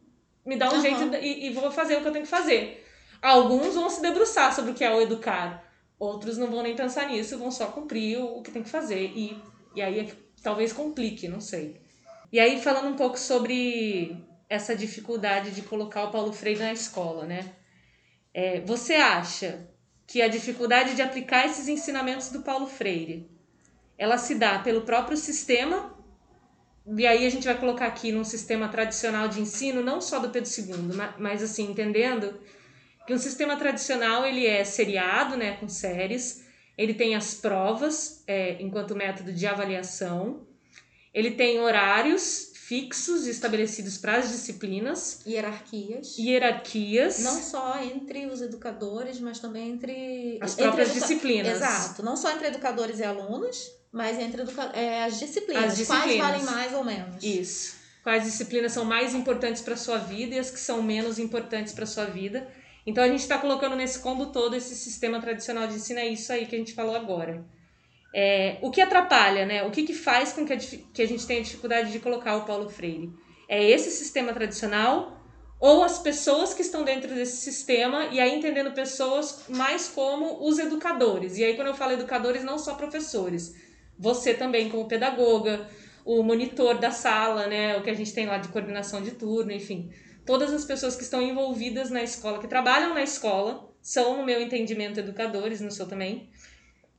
me 0.45 0.55
dar 0.57 0.71
um 0.71 0.77
uhum. 0.77 0.81
jeito 0.81 1.17
e, 1.17 1.49
e, 1.49 1.51
vou 1.51 1.73
fazer 1.73 1.97
o 1.97 2.03
que 2.03 2.07
eu 2.07 2.13
tenho 2.13 2.25
que 2.25 2.31
fazer. 2.31 2.87
Alguns 3.21 3.75
vão 3.75 3.91
se 3.91 4.01
debruçar 4.01 4.55
sobre 4.55 4.71
o 4.71 4.75
que 4.75 4.85
é 4.85 4.95
o 4.95 5.01
educar, 5.01 5.69
outros 5.99 6.39
não 6.39 6.47
vão 6.47 6.63
nem 6.63 6.77
pensar 6.77 7.09
nisso, 7.09 7.37
vão 7.37 7.51
só 7.51 7.67
cumprir 7.67 8.17
o, 8.19 8.39
o 8.39 8.43
que 8.43 8.53
tem 8.53 8.63
que 8.63 8.71
fazer. 8.71 9.11
E, 9.13 9.37
e 9.75 9.83
aí 9.83 9.99
é 9.99 10.07
talvez 10.41 10.73
complique, 10.73 11.27
não 11.27 11.41
sei. 11.41 11.81
E 12.33 12.39
aí, 12.39 12.61
falando 12.61 12.89
um 12.89 12.97
pouco 12.97 13.19
sobre 13.19 14.17
essa 14.49 14.75
dificuldade 14.75 15.51
de 15.51 15.63
colocar 15.63 16.05
o 16.05 16.11
Paulo 16.11 16.33
Freire 16.33 16.61
na 16.61 16.73
escola, 16.73 17.27
né? 17.27 17.53
É, 18.33 18.61
você 18.61 18.95
acha 18.95 19.69
que 20.07 20.23
a 20.23 20.29
dificuldade 20.29 20.95
de 20.95 21.03
aplicar 21.03 21.47
esses 21.47 21.69
ensinamentos 21.69 22.31
do 22.31 22.43
Paulo 22.43 22.67
Freire 22.67 23.29
ela 23.99 24.19
se 24.19 24.35
dá 24.35 24.59
pelo 24.59 24.83
próprio 24.83 25.17
sistema 25.17 25.95
e 26.97 27.07
aí 27.07 27.27
a 27.27 27.31
gente 27.31 27.45
vai 27.45 27.59
colocar 27.59 27.87
aqui 27.87 28.13
num 28.13 28.23
sistema 28.23 28.69
tradicional 28.69 29.27
de 29.27 29.41
ensino, 29.41 29.83
não 29.83 30.01
só 30.01 30.21
do 30.21 30.31
Pedro 30.31 30.49
II, 30.49 30.97
mas 31.19 31.43
assim, 31.43 31.71
entendendo 31.71 32.39
que 33.07 33.13
um 33.13 33.19
sistema 33.19 33.57
tradicional 33.57 34.25
ele 34.25 34.47
é 34.47 34.63
seriado, 34.63 35.37
né, 35.37 35.57
com 35.57 35.69
séries, 35.69 36.45
ele 36.79 36.95
tem 36.95 37.17
as 37.17 37.35
provas 37.35 38.23
é, 38.27 38.63
enquanto 38.63 38.95
método 38.95 39.33
de 39.33 39.47
avaliação, 39.47 40.47
ele 41.13 41.33
tem 41.33 41.59
horários 41.59 42.46
fixos 42.67 43.29
estabelecidos 43.29 43.97
para 43.97 44.17
as 44.17 44.29
disciplinas. 44.29 45.21
Hierarquias. 45.25 46.19
Hierarquias. 46.19 47.21
Não 47.21 47.41
só 47.41 47.81
entre 47.81 48.27
os 48.27 48.43
educadores, 48.43 49.21
mas 49.21 49.39
também 49.39 49.71
entre... 49.71 50.37
As 50.41 50.57
próprias 50.57 50.91
educa... 50.91 51.07
disciplinas. 51.07 51.57
Exato. 51.57 52.03
Não 52.03 52.17
só 52.17 52.33
entre 52.33 52.49
educadores 52.49 52.99
e 52.99 53.05
alunos, 53.05 53.71
mas 53.93 54.19
entre 54.19 54.43
educa... 54.43 54.65
é, 54.75 55.05
as, 55.05 55.21
disciplinas. 55.21 55.65
as 55.65 55.77
disciplinas. 55.77 56.17
Quais 56.17 56.19
valem 56.19 56.45
mais 56.45 56.75
ou 56.75 56.83
menos. 56.83 57.23
Isso. 57.23 57.77
Quais 58.03 58.25
disciplinas 58.25 58.73
são 58.73 58.85
mais 58.85 59.15
importantes 59.15 59.63
para 59.63 59.77
sua 59.77 59.99
vida 59.99 60.35
e 60.35 60.39
as 60.41 60.51
que 60.51 60.59
são 60.59 60.83
menos 60.83 61.21
importantes 61.21 61.73
para 61.73 61.87
sua 61.87 62.07
vida. 62.07 62.49
Então 62.85 63.05
a 63.05 63.09
gente 63.09 63.21
está 63.21 63.39
colocando 63.39 63.77
nesse 63.77 64.01
combo 64.01 64.27
todo 64.27 64.57
esse 64.57 64.75
sistema 64.75 65.21
tradicional 65.21 65.69
de 65.69 65.75
ensino, 65.75 66.01
é 66.01 66.09
isso 66.09 66.33
aí 66.33 66.47
que 66.47 66.57
a 66.57 66.59
gente 66.59 66.75
falou 66.75 66.97
agora. 66.97 67.45
É, 68.15 68.59
o 68.63 68.71
que 68.71 68.81
atrapalha, 68.81 69.45
né? 69.45 69.63
O 69.65 69.71
que, 69.71 69.83
que 69.83 69.95
faz 69.95 70.33
com 70.33 70.47
que 70.47 70.53
a, 70.53 70.57
que 70.57 71.03
a 71.03 71.07
gente 71.07 71.27
tenha 71.27 71.43
dificuldade 71.43 71.93
de 71.93 71.99
colocar 71.99 72.37
o 72.37 72.45
Paulo 72.45 72.69
Freire? 72.69 73.13
É 73.49 73.63
esse 73.63 73.91
sistema 73.91 74.33
tradicional 74.33 75.17
ou 75.59 75.83
as 75.83 75.99
pessoas 75.99 76.53
que 76.53 76.63
estão 76.63 76.85
dentro 76.85 77.15
desse 77.15 77.39
sistema, 77.39 78.07
e 78.07 78.21
aí 78.21 78.37
entendendo 78.37 78.73
pessoas 78.73 79.45
mais 79.49 79.89
como 79.89 80.47
os 80.47 80.59
educadores. 80.59 81.39
E 81.39 81.45
aí, 81.45 81.55
quando 81.55 81.69
eu 81.69 81.75
falo 81.75 81.93
educadores, 81.93 82.45
não 82.45 82.59
só 82.59 82.75
professores, 82.75 83.55
você 83.99 84.35
também 84.35 84.69
como 84.69 84.87
pedagoga, 84.87 85.67
o 86.05 86.23
monitor 86.23 86.79
da 86.79 86.91
sala, 86.91 87.47
né, 87.47 87.77
o 87.77 87.83
que 87.83 87.91
a 87.91 87.95
gente 87.95 88.13
tem 88.13 88.27
lá 88.27 88.39
de 88.39 88.49
coordenação 88.49 89.03
de 89.03 89.13
turno, 89.13 89.51
enfim, 89.51 89.91
todas 90.27 90.53
as 90.53 90.65
pessoas 90.65 90.95
que 90.95 91.03
estão 91.03 91.23
envolvidas 91.23 91.91
na 91.91 92.03
escola, 92.03 92.39
que 92.39 92.47
trabalham 92.47 92.93
na 92.93 93.03
escola, 93.03 93.69
são, 93.81 94.19
no 94.19 94.25
meu 94.25 94.41
entendimento, 94.41 95.01
educadores, 95.01 95.61
no 95.61 95.71
seu 95.71 95.87
também. 95.87 96.29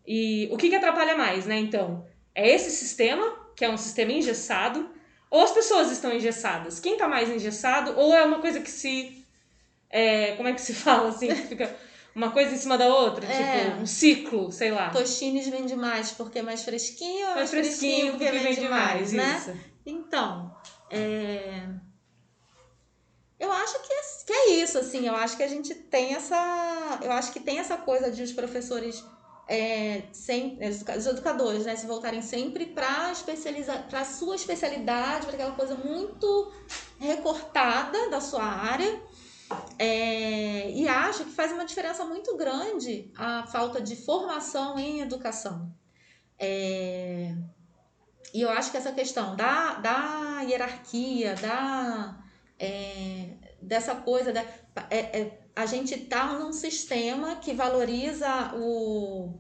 E 0.08 0.48
o 0.52 0.58
que, 0.58 0.70
que 0.70 0.76
atrapalha 0.76 1.18
mais, 1.18 1.46
né? 1.46 1.58
Então, 1.58 2.08
é 2.34 2.50
esse 2.50 2.72
sistema, 2.72 3.36
que 3.54 3.66
é 3.66 3.70
um 3.70 3.78
sistema 3.78 4.14
engessado, 4.14 4.90
ou 5.30 5.44
as 5.44 5.52
pessoas 5.52 5.92
estão 5.92 6.14
engessadas? 6.14 6.80
Quem 6.80 6.94
está 6.94 7.10
mais 7.10 7.30
engessado? 7.30 7.94
Ou 7.98 8.16
é 8.16 8.24
uma 8.24 8.40
coisa 8.40 8.62
que 8.62 8.72
se. 8.72 9.26
É, 9.90 10.36
como 10.38 10.48
é 10.48 10.54
que 10.54 10.62
se 10.62 10.74
fala 10.76 11.10
assim? 11.10 11.28
Que 11.28 11.36
fica 11.36 11.76
uma 12.16 12.32
coisa 12.32 12.56
em 12.56 12.58
cima 12.58 12.78
da 12.78 12.88
outra, 12.88 13.26
é. 13.26 13.66
tipo 13.66 13.82
um 13.82 13.86
ciclo, 13.86 14.52
sei 14.52 14.72
lá. 14.72 14.90
Tochines 14.90 15.50
vende 15.50 15.76
mais 15.76 16.12
porque 16.12 16.40
é 16.40 16.42
mais 16.42 16.64
fresquinho, 16.64 17.26
mais, 17.26 17.36
mais 17.36 17.50
fresquinho, 17.50 17.80
fresquinho 17.80 18.12
porque, 18.14 18.26
porque 18.26 18.40
vende, 18.40 18.56
vende 18.56 18.70
mais, 18.70 19.14
mais, 19.14 19.14
né? 19.14 19.38
Isso. 19.38 19.58
Então, 19.86 20.56
é... 20.90 21.64
eu 23.40 23.52
acho 23.52 23.80
que 23.82 23.94
é, 23.94 24.02
que 24.26 24.34
é 24.34 24.50
isso, 24.64 24.80
assim, 24.80 25.06
eu 25.06 25.16
acho 25.16 25.38
que 25.38 25.44
a 25.44 25.48
gente 25.48 25.76
tem 25.76 26.16
essa, 26.16 27.00
eu 27.04 27.12
acho 27.12 27.32
que 27.32 27.40
tem 27.40 27.60
essa 27.60 27.78
coisa 27.78 28.10
de 28.10 28.24
os 28.24 28.32
professores 28.32 29.04
é, 29.48 30.04
sem, 30.12 30.60
os 30.98 31.06
educadores, 31.06 31.66
né, 31.66 31.76
se 31.76 31.88
voltarem 31.88 32.22
sempre 32.22 32.66
para 32.66 33.14
para 33.90 34.06
sua 34.06 34.36
especialidade, 34.36 35.26
para 35.26 35.36
aquela 35.36 35.54
coisa 35.54 35.76
muito 35.76 36.52
recortada 37.00 38.10
da 38.10 38.20
sua 38.20 38.44
área 38.44 39.02
É, 39.80 40.72
e 40.72 40.88
acho 40.88 41.24
que 41.24 41.32
faz 41.32 41.52
uma 41.54 41.66
diferença 41.66 42.04
muito 42.04 42.36
grande 42.36 43.12
a 43.16 43.48
falta 43.48 43.80
de 43.82 43.96
formação 43.96 44.78
em 44.78 45.00
educação. 45.02 45.74
É, 46.38 47.34
e 48.34 48.42
eu 48.42 48.50
acho 48.50 48.72
que 48.72 48.78
essa 48.78 48.92
questão 48.92 49.36
da, 49.36 49.76
da 49.76 50.42
hierarquia, 50.42 51.36
da, 51.36 52.18
é, 52.60 53.30
dessa 53.62 53.96
coisa, 53.96 54.34
da, 54.34 54.42
é, 54.90 55.20
é, 55.22 55.47
a 55.58 55.66
gente 55.66 55.96
está 55.96 56.34
num 56.34 56.54
sistema 56.54 57.38
que 57.38 57.52
valoriza 57.52 58.54
o, 58.56 59.34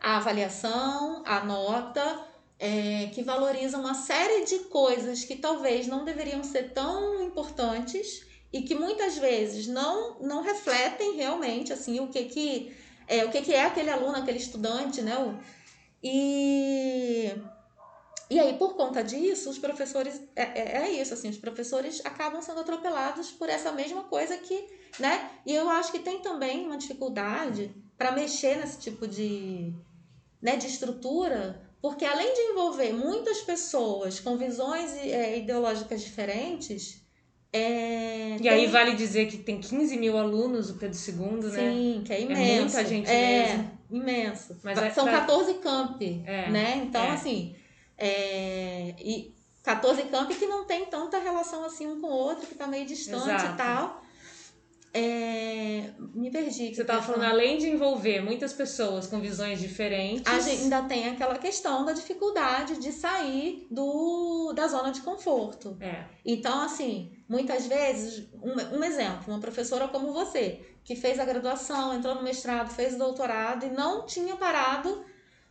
a 0.00 0.18
avaliação, 0.18 1.24
a 1.26 1.44
nota, 1.44 2.24
é, 2.60 3.10
que 3.12 3.24
valoriza 3.24 3.76
uma 3.76 3.92
série 3.92 4.44
de 4.44 4.60
coisas 4.66 5.24
que 5.24 5.34
talvez 5.34 5.88
não 5.88 6.04
deveriam 6.04 6.44
ser 6.44 6.72
tão 6.72 7.24
importantes 7.24 8.24
e 8.52 8.62
que 8.62 8.76
muitas 8.76 9.18
vezes 9.18 9.66
não, 9.66 10.20
não 10.20 10.42
refletem 10.42 11.16
realmente 11.16 11.72
assim 11.72 11.98
o 11.98 12.06
que, 12.06 12.22
que 12.26 12.72
é 13.08 13.24
o 13.24 13.32
que, 13.32 13.42
que 13.42 13.52
é 13.52 13.64
aquele 13.64 13.90
aluno, 13.90 14.16
aquele 14.16 14.38
estudante, 14.38 15.02
né? 15.02 15.16
E 16.00 17.33
e 18.34 18.40
aí, 18.40 18.54
por 18.54 18.74
conta 18.74 19.00
disso, 19.00 19.48
os 19.48 19.58
professores. 19.58 20.20
É, 20.34 20.42
é, 20.42 20.76
é, 20.82 20.90
isso, 21.00 21.14
assim, 21.14 21.28
os 21.28 21.38
professores 21.38 22.04
acabam 22.04 22.42
sendo 22.42 22.58
atropelados 22.58 23.30
por 23.30 23.48
essa 23.48 23.70
mesma 23.70 24.02
coisa 24.02 24.36
que. 24.36 24.66
né? 24.98 25.30
E 25.46 25.54
eu 25.54 25.70
acho 25.70 25.92
que 25.92 26.00
tem 26.00 26.18
também 26.18 26.66
uma 26.66 26.76
dificuldade 26.76 27.72
para 27.96 28.10
mexer 28.10 28.56
nesse 28.56 28.80
tipo 28.80 29.06
de, 29.06 29.72
né, 30.42 30.56
de 30.56 30.66
estrutura, 30.66 31.62
porque 31.80 32.04
além 32.04 32.34
de 32.34 32.40
envolver 32.40 32.92
muitas 32.92 33.40
pessoas 33.42 34.18
com 34.18 34.36
visões 34.36 34.92
é, 34.96 35.38
ideológicas 35.38 36.02
diferentes. 36.02 37.04
É, 37.52 38.34
e 38.34 38.40
tem... 38.40 38.48
aí 38.48 38.66
vale 38.66 38.96
dizer 38.96 39.26
que 39.26 39.38
tem 39.38 39.60
15 39.60 39.96
mil 39.96 40.18
alunos 40.18 40.70
o 40.70 40.74
Pedro 40.74 40.98
II, 40.98 41.52
né? 41.52 41.70
Sim, 41.70 42.02
que 42.04 42.12
é 42.12 42.20
imenso. 42.20 42.40
É 42.42 42.60
muita 42.60 42.84
gente 42.84 43.08
é, 43.08 43.46
mesmo. 43.46 43.78
Imenso. 43.92 44.56
Mas 44.64 44.92
São 44.92 45.04
pra... 45.04 45.20
14 45.20 45.54
campi, 45.54 46.20
é, 46.26 46.50
né? 46.50 46.82
Então, 46.84 47.04
é. 47.04 47.10
assim, 47.12 47.54
é, 48.04 48.94
e 48.98 49.34
14 49.62 50.02
campi 50.02 50.34
que 50.34 50.46
não 50.46 50.66
tem 50.66 50.84
tanta 50.84 51.18
relação 51.18 51.64
assim 51.64 51.86
um 51.86 51.98
com 52.02 52.08
o 52.08 52.12
outro, 52.12 52.46
que 52.46 52.52
está 52.52 52.66
meio 52.66 52.84
distante 52.84 53.30
Exato. 53.30 53.54
e 53.54 53.56
tal. 53.56 54.04
É, 54.96 55.90
me 56.14 56.30
perdi. 56.30 56.72
Você 56.72 56.82
estava 56.82 57.02
falando, 57.02 57.24
além 57.24 57.56
de 57.56 57.68
envolver 57.68 58.20
muitas 58.20 58.52
pessoas 58.52 59.06
com 59.06 59.18
visões 59.20 59.58
diferentes. 59.58 60.22
A 60.32 60.38
gente 60.38 60.64
ainda 60.64 60.82
tem 60.82 61.08
aquela 61.08 61.36
questão 61.36 61.84
da 61.84 61.92
dificuldade 61.92 62.76
de 62.76 62.92
sair 62.92 63.66
do, 63.70 64.52
da 64.52 64.68
zona 64.68 64.92
de 64.92 65.00
conforto. 65.00 65.76
É. 65.80 66.04
Então, 66.24 66.60
assim, 66.60 67.10
muitas 67.26 67.66
vezes, 67.66 68.28
um, 68.34 68.78
um 68.78 68.84
exemplo, 68.84 69.32
uma 69.32 69.40
professora 69.40 69.88
como 69.88 70.12
você, 70.12 70.60
que 70.84 70.94
fez 70.94 71.18
a 71.18 71.24
graduação, 71.24 71.94
entrou 71.94 72.14
no 72.14 72.22
mestrado, 72.22 72.68
fez 72.68 72.94
o 72.94 72.98
doutorado 72.98 73.64
e 73.64 73.70
não 73.70 74.06
tinha 74.06 74.36
parado 74.36 75.04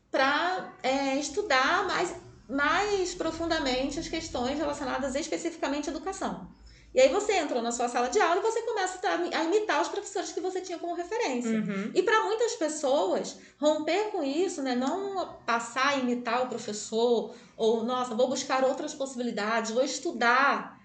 para 0.09 0.71
é, 0.83 1.15
estudar 1.15 1.87
mais 1.87 2.15
mais 2.49 3.13
profundamente 3.13 3.99
as 3.99 4.07
questões 4.07 4.57
relacionadas 4.57 5.15
especificamente 5.15 5.89
à 5.89 5.91
educação. 5.91 6.47
E 6.93 7.01
aí 7.01 7.09
você 7.09 7.33
entrou 7.37 7.61
na 7.61 7.71
sua 7.71 7.89
sala 7.89 8.07
de 8.07 8.19
aula 8.19 8.39
e 8.39 8.43
você 8.43 8.61
começa 8.61 8.99
a 9.09 9.43
imitar 9.43 9.81
os 9.81 9.87
professores 9.87 10.31
que 10.31 10.39
você 10.39 10.61
tinha 10.61 10.77
como 10.77 10.93
referência. 10.93 11.57
Uhum. 11.57 11.91
E 11.93 12.03
para 12.03 12.23
muitas 12.23 12.55
pessoas, 12.55 13.37
romper 13.59 14.11
com 14.11 14.23
isso, 14.23 14.61
né, 14.61 14.75
não 14.75 15.39
passar 15.45 15.87
a 15.87 15.97
imitar 15.97 16.43
o 16.43 16.49
professor, 16.49 17.33
ou, 17.57 17.83
nossa, 17.83 18.13
vou 18.13 18.29
buscar 18.29 18.63
outras 18.63 18.93
possibilidades, 18.93 19.71
vou 19.71 19.83
estudar 19.83 20.79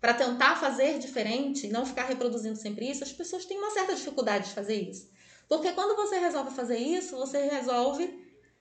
para 0.00 0.14
tentar 0.14 0.56
fazer 0.56 0.98
diferente, 0.98 1.68
não 1.68 1.86
ficar 1.86 2.06
reproduzindo 2.06 2.56
sempre 2.56 2.90
isso, 2.90 3.04
as 3.04 3.12
pessoas 3.12 3.44
têm 3.44 3.56
uma 3.56 3.70
certa 3.70 3.94
dificuldade 3.94 4.48
de 4.48 4.54
fazer 4.54 4.74
isso. 4.74 5.08
Porque 5.48 5.70
quando 5.72 5.94
você 5.94 6.18
resolve 6.18 6.50
fazer 6.56 6.78
isso, 6.78 7.16
você 7.16 7.46
resolve, 7.46 8.12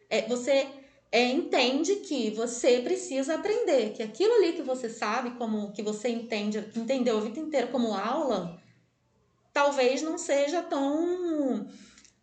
é, 0.07 0.27
você 0.27 0.67
é, 1.11 1.29
entende 1.29 1.97
que 1.97 2.29
você 2.31 2.79
precisa 2.79 3.35
aprender, 3.35 3.91
que 3.91 4.01
aquilo 4.01 4.33
ali 4.35 4.53
que 4.53 4.61
você 4.61 4.89
sabe, 4.89 5.31
como 5.31 5.73
que 5.73 5.83
você 5.83 6.07
entende, 6.07 6.59
entendeu 6.75 7.17
a 7.17 7.21
vida 7.21 7.39
inteira 7.39 7.67
como 7.67 7.93
aula, 7.93 8.57
talvez 9.51 10.01
não 10.01 10.17
seja 10.17 10.61
tão 10.61 11.67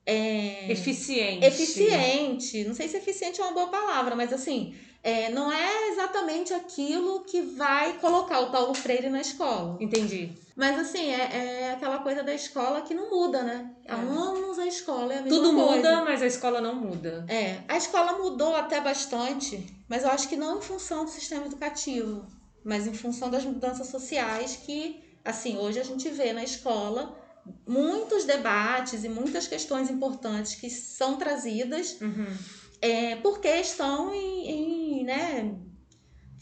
é, 0.07 0.73
eficiente. 0.73 1.45
Eficiente. 1.45 2.65
Não 2.65 2.75
sei 2.75 2.89
se 2.89 2.97
eficiente 2.97 3.41
é 3.41 3.45
uma 3.45 3.53
boa 3.53 3.69
palavra, 3.69 4.17
mas 4.17 4.33
assim, 4.33 4.75
é, 5.03 5.31
não 5.31 5.53
é 5.53 5.89
exatamente 5.91 6.55
aquilo 6.55 7.25
que 7.25 7.43
vai 7.43 7.99
colocar 7.99 8.41
o 8.41 8.51
Paulo 8.51 8.73
Freire 8.73 9.11
na 9.11 9.21
escola. 9.21 9.77
Entendi. 9.81 10.33
Mas 10.59 10.77
assim, 10.77 11.13
é, 11.13 11.67
é 11.67 11.71
aquela 11.71 12.01
coisa 12.01 12.21
da 12.21 12.35
escola 12.35 12.81
que 12.81 12.93
não 12.93 13.09
muda, 13.09 13.45
né? 13.45 13.71
Há 13.87 13.97
é. 13.97 14.01
anos 14.01 14.59
a 14.59 14.67
escola 14.67 15.15
é 15.15 15.19
a 15.19 15.23
mesma 15.23 15.39
Tudo 15.39 15.55
coisa. 15.55 15.77
muda, 15.77 16.05
mas 16.05 16.21
a 16.21 16.27
escola 16.27 16.61
não 16.61 16.75
muda. 16.75 17.25
É, 17.29 17.61
a 17.69 17.77
escola 17.77 18.19
mudou 18.19 18.57
até 18.57 18.81
bastante, 18.81 19.65
mas 19.89 20.03
eu 20.03 20.11
acho 20.11 20.29
que 20.29 20.37
não 20.37 20.59
em 20.59 20.61
função 20.61 21.05
do 21.05 21.13
sistema 21.13 21.47
educativo, 21.47 22.27
mas 22.65 22.89
em 22.89 22.93
função 22.93 23.31
das 23.31 23.45
mudanças 23.45 23.87
sociais 23.87 24.57
que, 24.57 25.01
assim, 25.25 25.57
hoje 25.57 25.79
a 25.79 25.85
gente 25.85 26.09
vê 26.09 26.33
na 26.33 26.43
escola 26.43 27.17
muitos 27.65 28.25
debates 28.25 29.05
e 29.05 29.09
muitas 29.09 29.47
questões 29.47 29.89
importantes 29.89 30.57
que 30.57 30.69
são 30.69 31.17
trazidas 31.19 32.01
uhum. 32.01 32.37
é, 32.83 33.15
porque 33.15 33.49
estão 33.49 34.13
em, 34.13 34.51
em 34.51 35.05
né, 35.05 35.55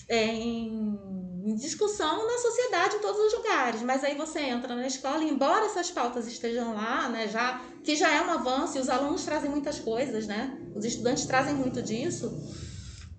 é, 0.09 0.25
em 0.25 1.16
em 1.16 1.16
discussão 1.55 2.27
na 2.27 2.39
sociedade 2.39 2.97
em 2.97 3.01
todos 3.01 3.21
os 3.21 3.35
lugares. 3.35 3.83
Mas 3.83 4.03
aí 4.03 4.17
você 4.17 4.41
entra 4.41 4.75
na 4.75 4.87
escola, 4.87 5.23
e 5.23 5.31
embora 5.31 5.67
essas 5.67 5.91
pautas 5.91 6.27
estejam 6.27 6.75
lá, 6.75 7.09
né, 7.09 7.29
já 7.29 7.61
que 7.85 7.95
já 7.95 8.11
é 8.13 8.21
um 8.21 8.31
avanço 8.31 8.79
e 8.79 8.81
os 8.81 8.89
alunos 8.89 9.25
trazem 9.25 9.51
muitas 9.51 9.79
coisas, 9.79 10.27
né? 10.27 10.59
Os 10.75 10.85
estudantes 10.85 11.25
trazem 11.27 11.55
muito 11.55 11.81
disso. 11.83 12.37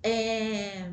É... 0.02 0.92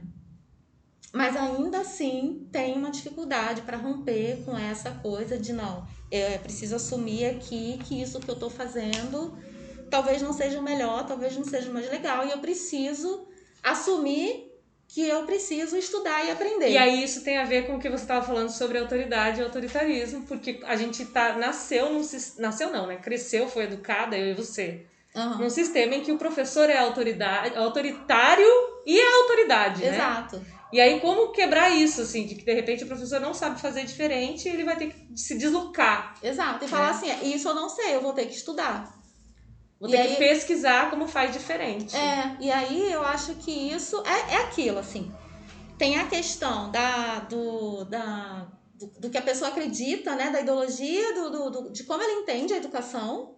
Mas 1.13 1.36
ainda 1.36 1.80
assim 1.80 2.48
tem 2.52 2.76
uma 2.78 2.91
dificuldade 2.91 3.62
para 3.62 3.78
romper 3.78 4.43
com 4.45 4.58
essa 4.58 4.91
coisa 4.91 5.38
de 5.38 5.54
não, 5.54 5.88
é 6.12 6.38
preciso 6.38 6.76
assumir 6.76 7.26
aqui 7.26 7.80
que 7.86 8.02
isso 8.02 8.19
que 8.19 8.30
eu 8.30 8.34
estou 8.34 8.50
fazendo 8.50 9.38
talvez 9.89 10.21
não 10.21 10.34
seja 10.34 10.60
o 10.60 10.63
melhor, 10.63 11.06
talvez 11.06 11.36
não 11.38 11.45
seja 11.45 11.69
o 11.69 11.74
mais 11.74 11.89
legal, 11.89 12.26
e 12.26 12.32
eu 12.32 12.39
preciso 12.39 13.28
assumir 13.63 14.52
que 14.95 15.05
eu 15.05 15.25
preciso 15.25 15.75
estudar 15.75 16.23
e 16.23 16.31
aprender. 16.31 16.69
E 16.69 16.77
aí 16.77 17.03
isso 17.03 17.21
tem 17.21 17.38
a 17.38 17.43
ver 17.43 17.67
com 17.67 17.75
o 17.75 17.79
que 17.79 17.89
você 17.89 18.03
estava 18.03 18.25
falando 18.25 18.47
sobre 18.47 18.77
autoridade 18.77 19.41
e 19.41 19.43
autoritarismo, 19.43 20.21
porque 20.21 20.62
a 20.63 20.77
gente 20.77 21.03
tá 21.08 21.34
nasceu 21.34 21.91
num, 21.91 22.01
nasceu 22.39 22.71
não, 22.71 22.88
né? 22.88 22.95
Cresceu, 22.95 23.49
foi 23.49 23.65
educada 23.65 24.17
eu 24.17 24.27
e 24.27 24.34
você. 24.34 24.86
Uhum. 25.13 25.39
Num 25.39 25.49
sistema 25.49 25.95
em 25.95 26.01
que 26.01 26.13
o 26.13 26.17
professor 26.17 26.69
é 26.69 26.77
autoridade, 26.77 27.58
autoritário 27.58 28.47
e 28.86 28.97
é 28.97 29.15
autoridade, 29.15 29.81
né? 29.81 29.95
Exato. 29.95 30.41
E 30.71 30.79
aí 30.79 31.01
como 31.01 31.34
quebrar 31.34 31.71
isso, 31.71 32.01
assim, 32.01 32.25
de 32.25 32.36
que 32.36 32.45
de 32.45 32.53
repente 32.53 32.86
o 32.86 32.88
professor 32.88 33.19
não 33.19 33.34
sabe 33.34 33.60
fazer 33.60 33.84
diferente 33.84 34.47
e 34.47 34.51
ele 34.51 34.63
vai 34.63 34.77
ter 34.77 34.93
que 34.93 35.19
se 35.19 35.38
deslocar. 35.38 36.15
Exato. 36.23 36.63
E 36.63 36.67
falar 36.69 36.93
né? 37.01 37.12
assim, 37.12 37.36
isso 37.36 37.49
eu 37.49 37.53
não 37.53 37.67
sei, 37.67 37.95
eu 37.95 38.01
vou 38.01 38.13
ter 38.13 38.27
que 38.27 38.34
estudar. 38.36 38.94
Vou 39.88 39.91
ter 39.91 40.02
aí, 40.02 40.12
que 40.13 40.15
pesquisar 40.17 40.89
como 40.89 41.08
faz 41.08 41.32
diferente. 41.32 41.95
É, 41.95 42.38
e 42.39 42.52
aí 42.52 42.91
eu 42.91 43.04
acho 43.04 43.36
que 43.36 43.52
isso 43.52 44.02
é, 44.06 44.36
é 44.36 44.38
aquilo, 44.38 44.80
assim. 44.80 45.12
Tem 45.78 45.98
a 45.98 46.08
questão 46.08 46.71
da, 46.71 47.19
do, 47.19 47.86
da, 47.86 48.48
do, 48.74 48.88
do 49.00 49.10
que 49.10 49.17
a 49.17 49.21
pessoa 49.21 49.50
acredita, 49.50 50.15
né? 50.15 50.30
Da 50.32 50.41
ideologia, 50.41 51.13
do, 51.13 51.30
do, 51.30 51.50
do, 51.50 51.69
de 51.71 51.84
como 51.84 52.02
ela 52.02 52.21
entende 52.21 52.54
a 52.54 52.58
educação, 52.58 53.36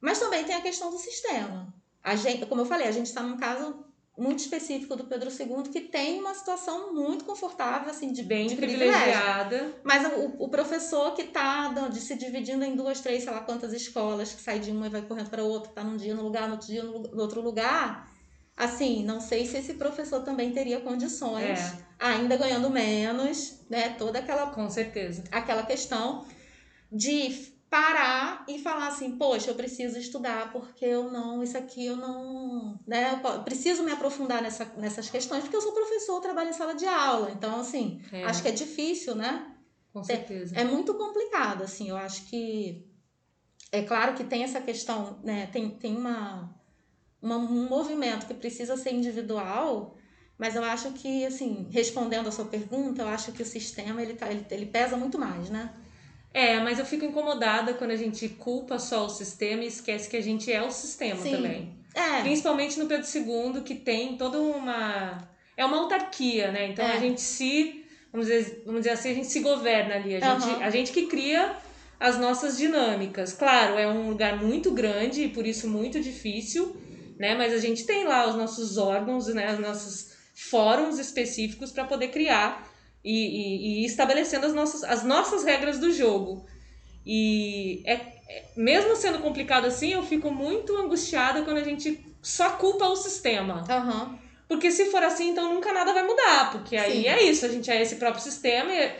mas 0.00 0.18
também 0.18 0.44
tem 0.44 0.54
a 0.54 0.60
questão 0.60 0.90
do 0.90 0.98
sistema. 0.98 1.74
A 2.02 2.14
gente, 2.14 2.46
como 2.46 2.60
eu 2.60 2.66
falei, 2.66 2.86
a 2.86 2.92
gente 2.92 3.06
está 3.06 3.22
num 3.22 3.36
caso 3.36 3.84
muito 4.18 4.40
específico 4.40 4.96
do 4.96 5.04
Pedro 5.04 5.30
II, 5.30 5.70
que 5.70 5.80
tem 5.80 6.20
uma 6.20 6.34
situação 6.34 6.92
muito 6.92 7.24
confortável, 7.24 7.90
assim, 7.90 8.12
de 8.12 8.22
bem 8.22 8.48
de 8.48 8.56
privilegiada. 8.56 9.74
Mas 9.84 10.04
o, 10.12 10.44
o 10.44 10.48
professor 10.48 11.14
que 11.14 11.22
está 11.22 11.68
de 11.88 12.00
se 12.00 12.16
dividindo 12.16 12.64
em 12.64 12.74
duas, 12.74 13.00
três, 13.00 13.22
sei 13.22 13.32
lá 13.32 13.40
quantas 13.40 13.72
escolas, 13.72 14.32
que 14.32 14.42
sai 14.42 14.58
de 14.58 14.70
uma 14.70 14.86
e 14.86 14.90
vai 14.90 15.02
correndo 15.02 15.30
para 15.30 15.44
outra, 15.44 15.70
está 15.70 15.84
num 15.84 15.96
dia 15.96 16.14
no 16.14 16.22
lugar, 16.22 16.48
no 16.48 16.54
outro 16.54 16.66
dia 16.66 16.82
no, 16.82 17.02
no, 17.02 17.22
outro 17.22 17.40
lugar. 17.40 18.10
Assim, 18.56 19.04
não 19.04 19.20
sei 19.20 19.46
se 19.46 19.56
esse 19.56 19.74
professor 19.74 20.24
também 20.24 20.50
teria 20.50 20.80
condições, 20.80 21.60
é. 21.60 21.72
ainda 21.98 22.36
ganhando 22.36 22.68
menos, 22.68 23.60
né? 23.70 23.90
Toda 23.90 24.18
aquela. 24.18 24.48
Com 24.48 24.68
certeza. 24.68 25.22
Aquela 25.30 25.62
questão 25.62 26.26
de 26.90 27.56
parar 27.70 28.44
e 28.48 28.58
falar 28.58 28.88
assim, 28.88 29.16
poxa, 29.16 29.50
eu 29.50 29.54
preciso 29.54 29.98
estudar 29.98 30.50
porque 30.52 30.84
eu 30.84 31.10
não, 31.10 31.42
isso 31.42 31.56
aqui 31.56 31.86
eu 31.86 31.96
não, 31.96 32.78
né, 32.86 33.20
eu 33.22 33.42
preciso 33.42 33.82
me 33.82 33.92
aprofundar 33.92 34.40
nessa, 34.40 34.64
nessas 34.76 35.10
questões 35.10 35.42
porque 35.42 35.56
eu 35.56 35.60
sou 35.60 35.72
professor, 35.72 36.20
trabalho 36.20 36.48
em 36.48 36.54
sala 36.54 36.74
de 36.74 36.86
aula, 36.86 37.30
então 37.30 37.60
assim, 37.60 38.00
é. 38.10 38.24
acho 38.24 38.42
que 38.42 38.48
é 38.48 38.52
difícil, 38.52 39.14
né? 39.14 39.54
Com 39.92 40.02
certeza. 40.02 40.56
É, 40.56 40.62
é, 40.62 40.64
muito 40.64 40.94
complicado, 40.94 41.62
assim, 41.62 41.90
eu 41.90 41.96
acho 41.96 42.24
que 42.24 42.86
é 43.70 43.82
claro 43.82 44.14
que 44.14 44.24
tem 44.24 44.44
essa 44.44 44.60
questão, 44.62 45.18
né, 45.22 45.46
tem, 45.52 45.68
tem 45.70 45.94
uma, 45.94 46.54
uma 47.20 47.36
um 47.36 47.68
movimento 47.68 48.26
que 48.26 48.34
precisa 48.34 48.78
ser 48.78 48.94
individual, 48.94 49.94
mas 50.38 50.54
eu 50.56 50.64
acho 50.64 50.92
que, 50.92 51.26
assim, 51.26 51.68
respondendo 51.70 52.28
a 52.28 52.32
sua 52.32 52.46
pergunta, 52.46 53.02
eu 53.02 53.08
acho 53.08 53.32
que 53.32 53.42
o 53.42 53.46
sistema, 53.46 54.00
ele, 54.00 54.14
tá, 54.14 54.30
ele, 54.30 54.46
ele 54.50 54.66
pesa 54.66 54.96
muito 54.96 55.18
mais, 55.18 55.50
né? 55.50 55.74
É, 56.32 56.60
mas 56.60 56.78
eu 56.78 56.84
fico 56.84 57.04
incomodada 57.04 57.74
quando 57.74 57.90
a 57.90 57.96
gente 57.96 58.28
culpa 58.28 58.78
só 58.78 59.06
o 59.06 59.08
sistema 59.08 59.64
e 59.64 59.68
esquece 59.68 60.08
que 60.08 60.16
a 60.16 60.22
gente 60.22 60.52
é 60.52 60.62
o 60.62 60.70
sistema 60.70 61.20
Sim. 61.22 61.30
também. 61.32 61.78
É, 61.94 62.20
Principalmente 62.22 62.78
no 62.78 62.86
Pedro 62.86 63.06
II, 63.06 63.62
que 63.62 63.74
tem 63.74 64.16
toda 64.16 64.38
uma. 64.38 65.18
É 65.56 65.64
uma 65.64 65.78
autarquia, 65.78 66.52
né? 66.52 66.68
Então 66.68 66.84
É. 66.84 66.92
a 66.92 67.00
gente 67.00 67.20
se. 67.20 67.84
Vamos 68.12 68.26
dizer, 68.28 68.62
vamos 68.64 68.82
dizer 68.82 68.90
assim, 68.90 69.10
a 69.10 69.14
gente 69.14 69.26
se 69.26 69.40
governa 69.40 69.96
ali. 69.96 70.16
A 70.16 70.20
gente, 70.20 70.44
Aham. 70.48 70.62
a 70.62 70.70
gente 70.70 70.92
que 70.92 71.06
cria 71.06 71.56
as 71.98 72.18
nossas 72.18 72.56
dinâmicas. 72.56 73.32
Claro, 73.32 73.76
é 73.76 73.88
um 73.88 74.08
lugar 74.08 74.42
muito 74.42 74.70
grande 74.70 75.24
e 75.24 75.28
por 75.28 75.46
isso 75.46 75.68
muito 75.68 76.00
difícil, 76.00 76.76
né? 77.18 77.34
Mas 77.34 77.52
a 77.52 77.58
gente 77.58 77.84
tem 77.84 78.04
lá 78.04 78.28
os 78.28 78.36
nossos 78.36 78.76
órgãos, 78.76 79.26
né? 79.34 79.52
Os 79.52 79.58
nossos 79.58 80.12
fóruns 80.34 80.98
específicos 80.98 81.72
para 81.72 81.84
poder 81.84 82.08
criar 82.08 82.67
e, 83.04 83.80
e, 83.80 83.82
e 83.82 83.86
estabelecendo 83.86 84.46
as 84.46 84.54
nossas, 84.54 84.84
as 84.84 85.04
nossas 85.04 85.44
regras 85.44 85.78
do 85.78 85.92
jogo. 85.92 86.46
E 87.06 87.82
é, 87.86 87.94
é- 88.28 88.44
mesmo 88.56 88.94
sendo 88.96 89.20
complicado 89.20 89.66
assim, 89.66 89.92
eu 89.92 90.02
fico 90.02 90.30
muito 90.30 90.76
angustiada 90.76 91.42
quando 91.42 91.58
a 91.58 91.64
gente 91.64 92.04
só 92.22 92.50
culpa 92.50 92.86
o 92.86 92.96
sistema. 92.96 93.64
aham. 93.68 94.18
Porque 94.48 94.70
se 94.70 94.86
for 94.86 95.02
assim, 95.02 95.30
então 95.30 95.52
nunca 95.52 95.72
nada 95.72 95.92
vai 95.92 96.04
mudar. 96.06 96.50
Porque 96.52 96.76
aí 96.76 97.02
Sim. 97.02 97.06
é 97.06 97.22
isso, 97.22 97.44
a 97.44 97.48
gente 97.48 97.70
é 97.70 97.80
esse 97.82 97.96
próprio 97.96 98.22
sistema 98.22 98.72
e, 98.72 98.92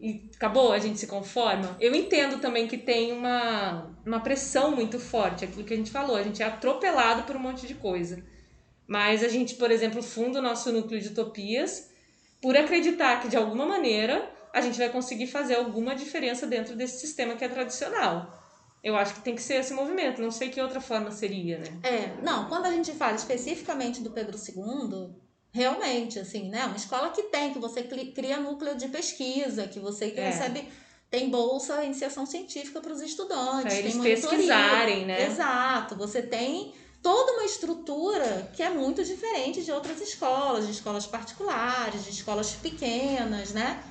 e 0.00 0.30
acabou, 0.34 0.72
a 0.72 0.78
gente 0.78 0.98
se 0.98 1.06
conforma. 1.06 1.76
Eu 1.80 1.94
entendo 1.94 2.38
também 2.40 2.66
que 2.66 2.76
tem 2.76 3.12
uma, 3.12 3.94
uma 4.04 4.20
pressão 4.20 4.72
muito 4.74 4.98
forte, 4.98 5.44
aquilo 5.44 5.64
que 5.64 5.72
a 5.74 5.76
gente 5.76 5.90
falou, 5.90 6.16
a 6.16 6.22
gente 6.22 6.42
é 6.42 6.46
atropelado 6.46 7.22
por 7.22 7.36
um 7.36 7.40
monte 7.40 7.66
de 7.66 7.74
coisa. 7.74 8.22
Mas 8.86 9.22
a 9.22 9.28
gente, 9.28 9.54
por 9.54 9.70
exemplo, 9.70 10.02
funda 10.02 10.40
o 10.40 10.42
nosso 10.42 10.72
núcleo 10.72 11.00
de 11.00 11.08
utopias 11.08 11.91
por 12.42 12.56
acreditar 12.56 13.20
que 13.20 13.28
de 13.28 13.36
alguma 13.36 13.64
maneira 13.64 14.28
a 14.52 14.60
gente 14.60 14.76
vai 14.76 14.90
conseguir 14.90 15.28
fazer 15.28 15.54
alguma 15.54 15.94
diferença 15.94 16.46
dentro 16.46 16.76
desse 16.76 17.00
sistema 17.00 17.36
que 17.36 17.44
é 17.44 17.48
tradicional. 17.48 18.30
Eu 18.82 18.96
acho 18.96 19.14
que 19.14 19.20
tem 19.20 19.34
que 19.36 19.40
ser 19.42 19.54
esse 19.54 19.72
movimento, 19.72 20.20
não 20.20 20.32
sei 20.32 20.48
que 20.50 20.60
outra 20.60 20.80
forma 20.80 21.10
seria, 21.12 21.58
né? 21.58 21.66
É, 21.84 22.20
não, 22.22 22.48
quando 22.48 22.66
a 22.66 22.72
gente 22.72 22.92
fala 22.92 23.14
especificamente 23.14 24.02
do 24.02 24.10
Pedro 24.10 24.36
II, 24.36 25.14
realmente, 25.52 26.18
assim, 26.18 26.50
né? 26.50 26.66
Uma 26.66 26.76
escola 26.76 27.10
que 27.10 27.22
tem, 27.24 27.52
que 27.52 27.60
você 27.60 27.84
cria 27.84 28.38
núcleo 28.40 28.76
de 28.76 28.88
pesquisa, 28.88 29.68
que 29.68 29.78
você 29.78 30.10
que 30.10 30.18
É. 30.18 30.30
recebe, 30.30 30.68
tem 31.08 31.30
bolsa 31.30 31.84
iniciação 31.84 32.26
científica 32.26 32.80
para 32.80 32.92
os 32.92 33.00
estudantes, 33.00 33.62
Pra 33.62 33.76
eles 33.76 33.96
pesquisarem, 33.98 35.06
né? 35.06 35.26
Exato, 35.26 35.94
você 35.94 36.20
tem 36.20 36.74
toda 37.02 37.32
uma 37.32 37.44
estrutura 37.44 38.50
que 38.54 38.62
é 38.62 38.70
muito 38.70 39.02
diferente 39.04 39.62
de 39.64 39.72
outras 39.72 40.00
escolas, 40.00 40.66
de 40.66 40.72
escolas 40.72 41.06
particulares, 41.06 42.04
de 42.04 42.10
escolas 42.10 42.52
pequenas, 42.52 43.52
né? 43.52 43.82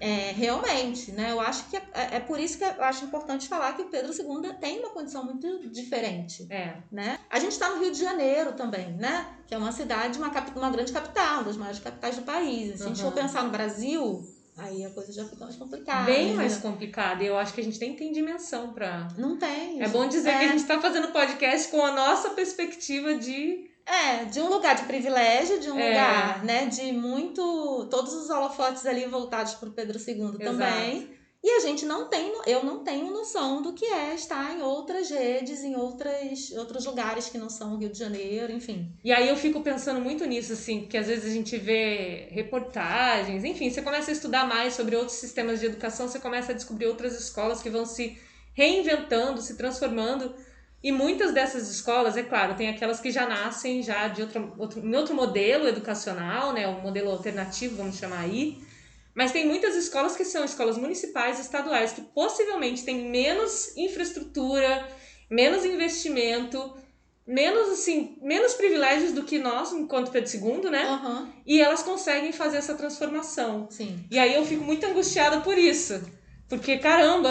É, 0.00 0.32
realmente, 0.32 1.12
né? 1.12 1.30
Eu 1.30 1.40
acho 1.40 1.70
que 1.70 1.76
é, 1.76 1.82
é 2.16 2.20
por 2.20 2.38
isso 2.38 2.58
que 2.58 2.64
eu 2.64 2.82
acho 2.84 3.04
importante 3.04 3.48
falar 3.48 3.74
que 3.74 3.82
o 3.82 3.86
Pedro 3.86 4.12
II 4.12 4.52
tem 4.60 4.80
uma 4.80 4.90
condição 4.90 5.24
muito 5.24 5.68
diferente 5.70 6.46
É. 6.50 6.76
né? 6.92 7.18
A 7.30 7.38
gente 7.38 7.52
está 7.52 7.70
no 7.70 7.80
Rio 7.80 7.90
de 7.92 8.00
Janeiro 8.00 8.52
também, 8.52 8.92
né? 8.94 9.26
Que 9.46 9.54
é 9.54 9.58
uma 9.58 9.72
cidade, 9.72 10.18
uma, 10.18 10.28
uma 10.56 10.70
grande 10.70 10.92
capital, 10.92 11.36
uma 11.36 11.44
das 11.44 11.56
maiores 11.56 11.80
capitais 11.80 12.16
do 12.16 12.22
país. 12.22 12.78
Se 12.78 12.84
a 12.84 12.88
gente 12.88 13.02
Uhum. 13.02 13.10
for 13.10 13.14
pensar 13.14 13.44
no 13.44 13.50
Brasil, 13.50 14.26
aí 14.56 14.84
a 14.84 14.90
coisa 14.90 15.12
já 15.12 15.24
fica 15.24 15.44
mais 15.44 15.56
complicada. 15.56 16.04
bem 16.04 16.30
né? 16.30 16.36
mais 16.36 16.56
complicado. 16.58 17.22
E 17.22 17.26
eu 17.26 17.36
acho 17.36 17.52
que 17.52 17.60
a 17.60 17.64
gente 17.64 17.80
nem 17.80 17.94
tem 17.94 18.12
dimensão 18.12 18.72
pra. 18.72 19.08
Não 19.18 19.36
tem. 19.36 19.82
É 19.82 19.88
bom 19.88 20.06
dizer 20.08 20.30
é, 20.30 20.38
que 20.38 20.44
a 20.44 20.48
gente 20.48 20.64
tá 20.64 20.80
fazendo 20.80 21.08
podcast 21.08 21.68
com 21.68 21.84
a 21.84 21.92
nossa 21.92 22.30
perspectiva 22.30 23.14
de. 23.14 23.70
É, 23.86 24.24
de 24.24 24.40
um 24.40 24.48
lugar 24.48 24.74
de 24.74 24.84
privilégio, 24.84 25.60
de 25.60 25.70
um 25.70 25.78
É. 25.78 25.88
lugar, 25.88 26.44
né? 26.44 26.66
De 26.66 26.92
muito. 26.92 27.86
Todos 27.90 28.14
os 28.14 28.30
holofotes 28.30 28.86
ali 28.86 29.04
voltados 29.06 29.54
para 29.54 29.68
o 29.68 29.72
Pedro 29.72 29.98
II 29.98 30.38
também. 30.38 31.10
E 31.44 31.50
a 31.50 31.60
gente 31.60 31.84
não 31.84 32.08
tem, 32.08 32.32
eu 32.46 32.64
não 32.64 32.82
tenho 32.82 33.10
noção 33.10 33.60
do 33.60 33.74
que 33.74 33.84
é 33.84 34.14
estar 34.14 34.56
em 34.56 34.62
outras 34.62 35.10
redes, 35.10 35.62
em 35.62 35.76
outras, 35.76 36.50
outros 36.52 36.86
lugares 36.86 37.28
que 37.28 37.36
não 37.36 37.50
são 37.50 37.74
o 37.74 37.76
Rio 37.76 37.90
de 37.90 37.98
Janeiro, 37.98 38.50
enfim. 38.50 38.90
E 39.04 39.12
aí 39.12 39.28
eu 39.28 39.36
fico 39.36 39.60
pensando 39.60 40.00
muito 40.00 40.24
nisso, 40.24 40.54
assim, 40.54 40.80
porque 40.80 40.96
às 40.96 41.06
vezes 41.06 41.30
a 41.30 41.34
gente 41.34 41.54
vê 41.58 42.28
reportagens, 42.30 43.44
enfim, 43.44 43.68
você 43.68 43.82
começa 43.82 44.10
a 44.10 44.14
estudar 44.14 44.48
mais 44.48 44.72
sobre 44.72 44.96
outros 44.96 45.18
sistemas 45.18 45.60
de 45.60 45.66
educação, 45.66 46.08
você 46.08 46.18
começa 46.18 46.52
a 46.52 46.54
descobrir 46.54 46.86
outras 46.86 47.14
escolas 47.14 47.60
que 47.60 47.68
vão 47.68 47.84
se 47.84 48.16
reinventando, 48.54 49.42
se 49.42 49.54
transformando. 49.54 50.34
E 50.82 50.90
muitas 50.90 51.34
dessas 51.34 51.68
escolas, 51.68 52.16
é 52.16 52.22
claro, 52.22 52.54
tem 52.54 52.70
aquelas 52.70 53.00
que 53.00 53.10
já 53.10 53.26
nascem 53.26 53.82
já 53.82 54.08
de 54.08 54.22
outro, 54.22 54.54
outro, 54.56 54.80
em 54.80 54.96
outro 54.96 55.14
modelo 55.14 55.68
educacional, 55.68 56.54
né, 56.54 56.66
um 56.66 56.80
modelo 56.80 57.10
alternativo, 57.10 57.76
vamos 57.76 57.98
chamar 57.98 58.20
aí. 58.20 58.63
Mas 59.14 59.30
tem 59.32 59.46
muitas 59.46 59.76
escolas 59.76 60.16
que 60.16 60.24
são 60.24 60.44
escolas 60.44 60.76
municipais, 60.76 61.38
estaduais, 61.38 61.92
que 61.92 62.00
possivelmente 62.00 62.84
têm 62.84 63.08
menos 63.10 63.76
infraestrutura, 63.76 64.88
menos 65.30 65.64
investimento, 65.64 66.74
menos 67.26 67.70
assim, 67.70 68.18
menos 68.20 68.54
privilégios 68.54 69.12
do 69.12 69.22
que 69.22 69.38
nós, 69.38 69.72
enquanto 69.72 70.10
Pedro 70.10 70.30
II, 70.64 70.70
né? 70.70 70.82
Aham, 70.84 71.32
E 71.46 71.60
elas 71.60 71.82
conseguem 71.82 72.32
fazer 72.32 72.56
essa 72.58 72.74
transformação. 72.74 73.68
sim. 73.70 73.98
E 74.10 74.18
aí 74.18 74.34
eu 74.34 74.44
fico 74.44 74.64
muito 74.64 74.84
angustiada 74.84 75.40
por 75.40 75.56
isso. 75.56 76.00
Porque, 76.48 76.76
caramba, 76.76 77.30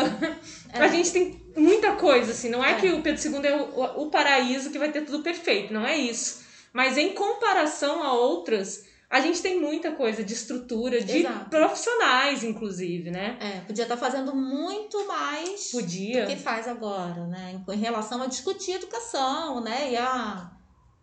a 0.73 0.87
gente 0.87 1.11
tem 1.11 1.39
muita 1.55 1.91
coisa, 1.93 2.31
assim. 2.31 2.49
Não 2.49 2.63
é, 2.65 2.71
É. 2.71 2.75
que 2.75 2.87
o 2.89 3.01
Pedro 3.01 3.21
II 3.41 3.45
é 3.47 3.55
o, 3.55 4.03
o 4.03 4.09
paraíso 4.09 4.71
que 4.71 4.79
vai 4.79 4.91
ter 4.91 5.01
tudo 5.05 5.21
perfeito, 5.21 5.71
não 5.73 5.85
é 5.85 5.95
isso. 5.97 6.41
Mas 6.73 6.97
em 6.97 7.13
comparação 7.13 8.01
a 8.01 8.13
outras, 8.13 8.85
a 9.13 9.19
gente 9.19 9.43
tem 9.43 9.61
muita 9.61 9.91
coisa 9.91 10.23
de 10.23 10.33
estrutura, 10.33 10.99
de 10.99 11.19
Exato. 11.19 11.47
profissionais, 11.51 12.43
inclusive, 12.43 13.11
né? 13.11 13.37
É, 13.39 13.59
podia 13.59 13.83
estar 13.83 13.95
fazendo 13.95 14.35
muito 14.35 15.07
mais 15.07 15.69
Podia. 15.69 16.25
do 16.25 16.31
que 16.31 16.35
faz 16.35 16.67
agora, 16.67 17.27
né? 17.27 17.61
Em 17.69 17.77
relação 17.77 18.23
a 18.23 18.25
discutir 18.25 18.71
educação, 18.71 19.61
né? 19.61 19.91
E 19.91 19.97
a 19.97 20.49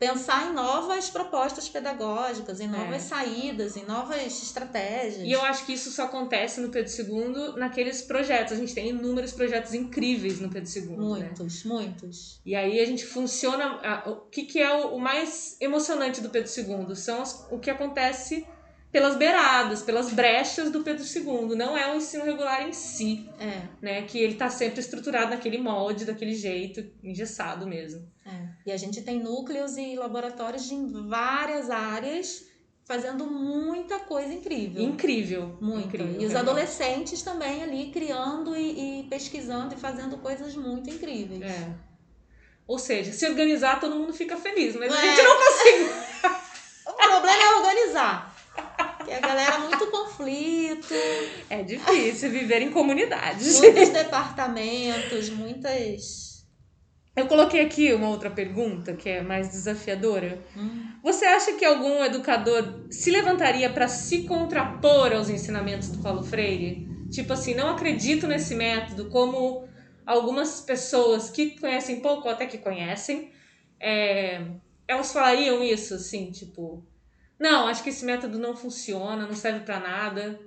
pensar 0.00 0.50
em 0.50 0.54
novas 0.54 1.10
propostas 1.10 1.68
pedagógicas, 1.68 2.58
em 2.58 2.66
novas 2.66 3.02
saídas, 3.02 3.76
em 3.76 3.84
novas 3.84 4.42
estratégias. 4.42 5.20
É. 5.20 5.26
E 5.26 5.30
eu 5.30 5.42
acho 5.42 5.66
que 5.66 5.74
isso 5.74 5.90
só 5.90 6.04
acontece 6.04 6.58
no 6.58 6.70
Pedro 6.70 6.90
II 6.90 7.58
naqueles 7.58 8.00
projetos. 8.00 8.54
A 8.54 8.56
gente 8.56 8.74
tem 8.74 8.88
inúmeros 8.88 9.32
projetos 9.32 9.74
incríveis 9.74 10.40
no 10.40 10.48
Pedro 10.48 10.70
II, 10.74 10.86
né? 10.88 10.96
Muitos, 10.96 11.64
muitos. 11.64 12.40
E 12.46 12.56
aí 12.56 12.80
a 12.80 12.86
gente 12.86 13.04
funciona. 13.04 13.78
O 14.06 14.16
que, 14.30 14.44
que 14.44 14.58
é 14.58 14.72
o, 14.72 14.98
mais 14.98 15.58
emocionante 15.60 16.22
do 16.22 16.30
Pedro 16.30 16.50
II? 16.50 16.96
São 16.96 17.22
o 17.50 17.58
que 17.58 17.68
acontece 17.68 18.46
pelas 18.92 19.16
beiradas, 19.16 19.82
pelas 19.82 20.12
brechas 20.12 20.70
do 20.70 20.82
Pedro 20.82 21.04
II. 21.04 21.56
Não 21.56 21.76
é 21.78 21.92
o 21.92 21.96
ensino 21.96 22.24
regular 22.24 22.68
em 22.68 22.72
si, 22.72 23.28
É, 23.38 23.62
né? 23.80 24.02
Que 24.02 24.18
ele 24.18 24.32
está 24.32 24.50
sempre 24.50 24.80
estruturado 24.80 25.30
naquele 25.30 25.58
molde, 25.58 26.04
daquele 26.04 26.34
jeito, 26.34 26.84
engessado 27.02 27.66
mesmo. 27.66 28.06
é. 28.26 28.50
E 28.66 28.72
a 28.72 28.76
gente 28.76 29.00
tem 29.02 29.18
núcleos 29.20 29.76
e 29.76 29.96
laboratórios 29.96 30.70
em 30.70 30.86
várias 31.08 31.70
áreas 31.70 32.44
fazendo 32.84 33.24
muita 33.26 34.00
coisa 34.00 34.32
incrível. 34.34 34.82
Incrível. 34.82 35.56
Muito. 35.60 35.86
incrível, 35.86 36.20
e 36.20 36.26
os 36.26 36.34
adolescentes 36.34 37.22
também 37.22 37.62
ali 37.62 37.90
criando 37.92 38.56
e, 38.56 39.00
e 39.00 39.02
pesquisando 39.04 39.74
e 39.74 39.78
fazendo 39.78 40.18
coisas 40.18 40.54
muito 40.56 40.90
incríveis. 40.90 41.40
É. 41.42 41.72
Ou 42.66 42.78
seja, 42.78 43.12
se 43.12 43.26
organizar, 43.26 43.80
todo 43.80 43.94
mundo 43.96 44.12
fica 44.12 44.36
feliz, 44.36 44.74
mas 44.76 44.92
a 44.92 44.98
É. 45.06 45.08
gente 45.16 45.22
não 45.22 45.36
consegue. 45.36 45.90
O 46.86 46.92
problema 46.92 47.42
é 47.42 47.54
organizar. 47.56 48.29
Que 49.10 49.16
a 49.16 49.20
galera 49.20 49.58
muito 49.58 49.90
conflito, 49.90 50.94
É 51.48 51.64
difícil 51.64 52.30
viver 52.30 52.62
em 52.62 52.70
comunidades. 52.70 53.58
muitos 53.58 53.88
departamentos, 53.88 55.30
muitas. 55.30 56.46
Eu 57.16 57.26
coloquei 57.26 57.60
aqui 57.60 57.92
uma 57.92 58.08
outra 58.08 58.30
pergunta 58.30 58.94
que 58.94 59.08
é 59.08 59.20
mais 59.20 59.48
desafiadora. 59.48 60.40
Hum. 60.56 60.92
Você 61.02 61.24
acha 61.24 61.54
que 61.54 61.64
algum 61.64 62.04
educador 62.04 62.86
se 62.88 63.10
levantaria 63.10 63.68
para 63.68 63.88
se 63.88 64.22
contrapor 64.22 65.12
aos 65.12 65.28
ensinamentos 65.28 65.88
do 65.88 65.98
Paulo 65.98 66.22
Freire? 66.22 66.86
Tipo 67.10 67.32
assim, 67.32 67.52
não 67.52 67.70
acredito 67.70 68.28
nesse 68.28 68.54
método, 68.54 69.10
como 69.10 69.68
algumas 70.06 70.60
pessoas 70.60 71.30
que 71.30 71.58
conhecem 71.58 71.98
pouco 71.98 72.28
ou 72.28 72.32
até 72.32 72.46
que 72.46 72.58
conhecem, 72.58 73.32
é, 73.80 74.46
elas 74.86 75.12
falariam 75.12 75.64
isso, 75.64 75.94
assim, 75.94 76.30
tipo, 76.30 76.86
não, 77.40 77.66
acho 77.66 77.82
que 77.82 77.88
esse 77.90 78.04
método 78.04 78.38
não 78.38 78.54
funciona, 78.54 79.26
não 79.26 79.34
serve 79.34 79.60
para 79.60 79.80
nada. 79.80 80.38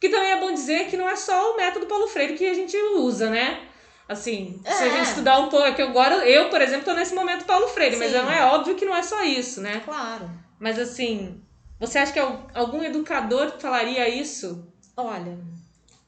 Que 0.00 0.08
também 0.08 0.30
é 0.32 0.40
bom 0.40 0.52
dizer 0.52 0.88
que 0.88 0.96
não 0.96 1.08
é 1.08 1.16
só 1.16 1.52
o 1.52 1.56
método 1.56 1.86
Paulo 1.86 2.06
Freire 2.06 2.34
que 2.36 2.46
a 2.48 2.54
gente 2.54 2.76
usa, 2.96 3.28
né? 3.28 3.66
Assim, 4.08 4.60
se 4.64 4.68
a 4.84 4.86
É. 4.86 4.90
gente 4.90 5.08
estudar 5.08 5.40
um 5.40 5.48
pouco, 5.48 5.66
é 5.66 5.72
que 5.74 5.82
agora 5.82 6.24
eu, 6.28 6.48
por 6.48 6.60
exemplo, 6.62 6.84
tô 6.84 6.94
nesse 6.94 7.14
momento 7.14 7.44
Paulo 7.44 7.66
Freire, 7.68 7.96
mas 7.96 8.12
Sim. 8.12 8.18
não 8.18 8.30
é 8.30 8.44
óbvio 8.44 8.76
que 8.76 8.84
não 8.84 8.94
é 8.94 9.02
só 9.02 9.22
isso, 9.24 9.60
né? 9.60 9.80
Claro. 9.84 10.30
Mas 10.60 10.78
assim, 10.78 11.42
você 11.80 11.98
acha 11.98 12.12
que 12.12 12.18
al- 12.20 12.46
algum 12.54 12.82
educador 12.84 13.58
falaria 13.58 14.08
isso? 14.08 14.70
Olha, 14.96 15.36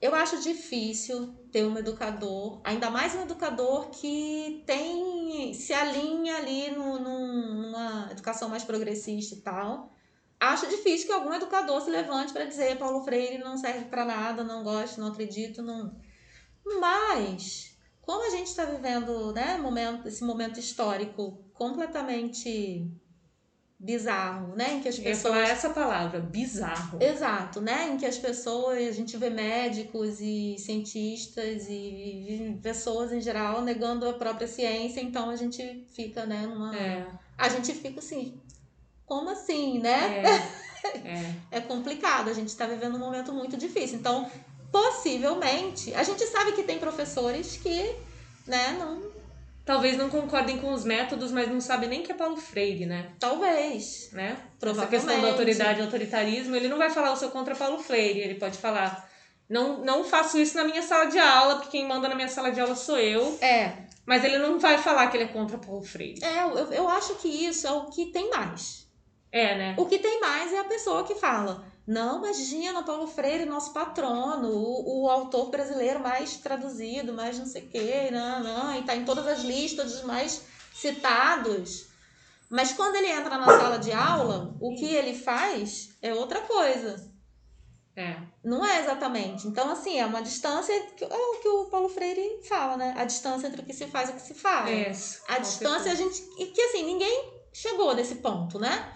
eu 0.01 0.15
acho 0.15 0.41
difícil 0.41 1.35
ter 1.51 1.65
um 1.65 1.77
educador, 1.77 2.61
ainda 2.63 2.89
mais 2.89 3.15
um 3.17 3.23
educador 3.23 3.89
que 3.91 4.63
tem 4.65 5.53
se 5.55 5.73
alinha 5.73 6.37
ali 6.37 6.71
no, 6.71 7.01
num- 7.01 7.63
numa 7.63 8.09
educação 8.13 8.49
mais 8.49 8.63
progressista 8.63 9.35
e 9.35 9.41
tal. 9.41 9.91
Acho 10.41 10.69
difícil 10.69 11.07
que 11.07 11.13
algum 11.13 11.33
educador 11.35 11.81
se 11.81 11.91
levante 11.91 12.33
para 12.33 12.45
dizer 12.45 12.79
Paulo 12.79 13.03
Freire 13.03 13.39
não 13.39 13.57
serve 13.57 13.87
para 13.87 14.05
nada, 14.05 14.45
não 14.45 14.63
gosto, 14.63 15.01
não 15.01 15.09
acredito, 15.09 15.63
não. 15.63 15.97
Mas, 16.81 17.77
como 18.01 18.25
a 18.27 18.31
gente 18.31 18.47
está 18.47 18.65
vivendo 18.65 19.33
né, 19.33 19.59
momento, 19.59 20.07
esse 20.07 20.23
momento 20.23 20.61
histórico 20.61 21.45
completamente 21.53 22.89
bizarro, 23.79 24.57
né? 24.57 24.75
Em 24.75 24.81
que 24.81 24.89
as 24.89 24.99
pessoas. 24.99 25.37
Eu 25.37 25.43
essa 25.43 25.71
palavra, 25.71 26.21
bizarro. 26.21 27.01
Exato, 27.01 27.61
né? 27.61 27.89
Em 27.91 27.97
que 27.97 28.07
as 28.07 28.19
pessoas, 28.19 28.79
a 28.79 28.93
gente 28.93 29.17
vê 29.17 29.31
médicos 29.31 30.21
e 30.21 30.57
cientistas 30.59 31.67
e 31.69 32.59
pessoas 32.61 33.13
em 33.13 33.21
geral 33.21 33.63
negando 33.63 34.09
a 34.09 34.15
própria 34.15 34.49
ciência, 34.49 35.01
então 35.01 35.31
a 35.31 35.37
gente 35.37 35.87
fica, 35.95 36.27
né, 36.27 36.47
numa. 36.47 36.77
É. 36.77 37.07
A 37.37 37.49
gente 37.49 37.73
fica 37.73 38.01
assim, 38.01 38.41
como 39.09 39.31
assim, 39.31 39.79
né? 39.81 40.23
É. 40.23 41.09
é. 41.09 41.35
é 41.59 41.61
complicado, 41.61 42.29
a 42.29 42.35
gente 42.35 42.49
está 42.49 42.67
vivendo 42.67 42.97
um 42.97 43.01
momento 43.01 43.33
muito 43.33 43.57
difícil. 43.57 43.99
Então, 43.99 44.31
possivelmente, 44.71 45.93
a 45.95 46.03
gente 46.03 46.25
sabe 46.27 46.53
que 46.53 46.63
tem 46.63 46.79
professores 46.79 47.57
que, 47.57 47.97
né, 48.47 48.77
não 48.79 49.19
talvez 49.65 49.99
não 49.99 50.09
concordem 50.09 50.59
com 50.59 50.73
os 50.73 50.83
métodos, 50.83 51.31
mas 51.31 51.47
não 51.47 51.61
sabem 51.61 51.91
nem 51.91 52.03
que 52.03 52.11
é 52.11 52.15
Paulo 52.15 52.39
Freire, 52.39 52.87
né? 52.87 53.11
Talvez. 53.19 54.09
Né? 54.13 54.39
Essa 54.63 54.87
questão 54.87 55.21
da 55.21 55.29
autoridade 55.29 55.81
e 55.81 55.83
autoritarismo, 55.83 56.57
ele 56.57 56.69
não 56.69 56.79
vai 56.79 56.89
falar 56.89 57.13
o 57.13 57.17
seu 57.17 57.29
contra 57.29 57.55
Paulo 57.55 57.79
Freire, 57.79 58.21
ele 58.21 58.37
pode 58.37 58.57
falar 58.57 59.07
não, 59.49 59.79
não 59.79 60.05
faço 60.05 60.39
isso 60.39 60.57
na 60.57 60.65
minha 60.65 60.83
sala 60.83 61.07
de 61.07 61.19
aula, 61.19 61.57
porque 61.57 61.71
quem 61.71 61.87
manda 61.87 62.09
na 62.09 62.15
minha 62.15 62.29
sala 62.29 62.51
de 62.51 62.61
aula 62.61 62.75
sou 62.75 62.99
eu. 62.99 63.39
É. 63.41 63.73
Mas 64.05 64.25
ele 64.25 64.39
não 64.39 64.59
vai 64.59 64.79
falar 64.79 65.09
que 65.09 65.17
ele 65.17 65.25
é 65.25 65.29
contra 65.29 65.59
Paulo 65.59 65.83
Freire. 65.83 66.23
É, 66.23 66.43
eu, 66.45 66.73
eu 66.73 66.89
acho 66.89 67.15
que 67.17 67.29
isso 67.29 67.67
é 67.67 67.73
o 67.73 67.87
que 67.87 68.07
tem 68.07 68.31
mais. 68.31 68.88
É, 69.31 69.57
né? 69.57 69.75
O 69.79 69.87
que 69.87 69.99
tem 69.99 70.21
mais 70.21 70.53
é 70.53 70.59
a 70.59 70.65
pessoa 70.65 71.05
que 71.05 71.15
fala 71.15 71.65
não, 71.89 72.19
imagina, 72.19 72.83
Paulo 72.83 73.07
Freire, 73.07 73.47
nosso 73.47 73.73
patrono, 73.73 74.51
o, 74.51 75.05
o 75.05 75.09
autor 75.09 75.49
brasileiro 75.49 76.01
mais 76.01 76.37
traduzido, 76.37 77.15
mais 77.15 77.39
não 77.39 77.47
sei 77.47 77.63
o 77.63 77.69
quê, 77.71 78.11
não, 78.13 78.45
não, 78.45 78.79
e 78.79 78.83
tá 78.83 78.95
em 78.95 79.07
todas 79.07 79.27
as 79.27 79.41
listas 79.41 79.93
dos 79.93 80.03
mais 80.03 80.43
citados. 80.75 81.87
Mas 82.51 82.75
quando 82.75 82.97
ele 82.97 83.11
entra 83.11 83.39
na 83.39 83.47
sala 83.47 83.79
de 83.79 83.91
aula, 83.91 84.55
o 84.61 84.75
que 84.75 84.85
ele 84.85 85.19
faz 85.19 85.97
é 86.03 86.13
outra 86.13 86.43
coisa. 86.43 87.11
É. 87.97 88.19
Não 88.45 88.63
é 88.63 88.81
exatamente. 88.81 89.49
Então, 89.49 89.71
assim, 89.71 89.99
é 89.99 90.05
uma 90.05 90.21
distância, 90.21 90.79
que, 90.95 91.05
é 91.05 91.09
o 91.09 91.41
que 91.41 91.49
o 91.49 91.65
Paulo 91.71 91.89
Freire 91.89 92.43
fala, 92.47 92.77
né? 92.77 92.95
A 92.99 93.05
distância 93.07 93.47
entre 93.47 93.63
o 93.63 93.65
que 93.65 93.73
se 93.73 93.87
faz 93.87 94.11
e 94.11 94.13
o 94.13 94.15
que 94.17 94.23
se 94.23 94.35
fala. 94.35 94.71
É, 94.71 94.93
a 95.27 95.39
distância, 95.39 95.91
a 95.91 95.95
gente. 95.95 96.23
E 96.37 96.47
que 96.49 96.61
assim, 96.61 96.85
ninguém 96.85 97.33
chegou 97.51 97.95
nesse 97.95 98.17
ponto, 98.17 98.59
né? 98.59 98.93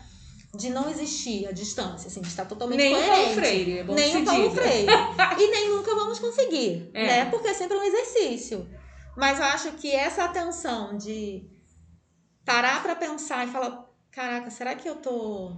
De 0.55 0.69
não 0.69 0.91
existir 0.91 1.47
a 1.47 1.53
distância, 1.53 2.09
assim, 2.09 2.21
de 2.21 2.29
estar 2.29 2.45
totalmente 2.45 2.79
nem 2.79 2.95
coerente. 2.95 3.11
Nem 3.11 3.21
o 3.21 3.25
Paulo 3.25 3.35
Freire, 3.35 3.79
é 3.79 3.85
bom 3.85 3.95
Nem 3.95 4.17
o 4.17 4.25
Paulo 4.25 4.49
diga. 4.51 4.63
Freire. 4.63 4.93
e 5.41 5.51
nem 5.51 5.71
nunca 5.71 5.95
vamos 5.95 6.19
conseguir, 6.19 6.91
é. 6.93 7.07
né? 7.07 7.31
Porque 7.31 7.49
é 7.49 7.55
sempre 7.55 7.77
um 7.77 7.83
exercício. 7.83 8.69
Mas 9.17 9.39
eu 9.39 9.45
acho 9.47 9.73
que 9.73 9.91
essa 9.91 10.25
atenção 10.25 10.97
de 10.97 11.49
parar 12.45 12.83
para 12.83 12.95
pensar 12.97 13.47
e 13.47 13.51
falar, 13.51 13.89
caraca, 14.11 14.51
será 14.51 14.75
que 14.75 14.89
eu 14.89 14.97
tô 14.97 15.57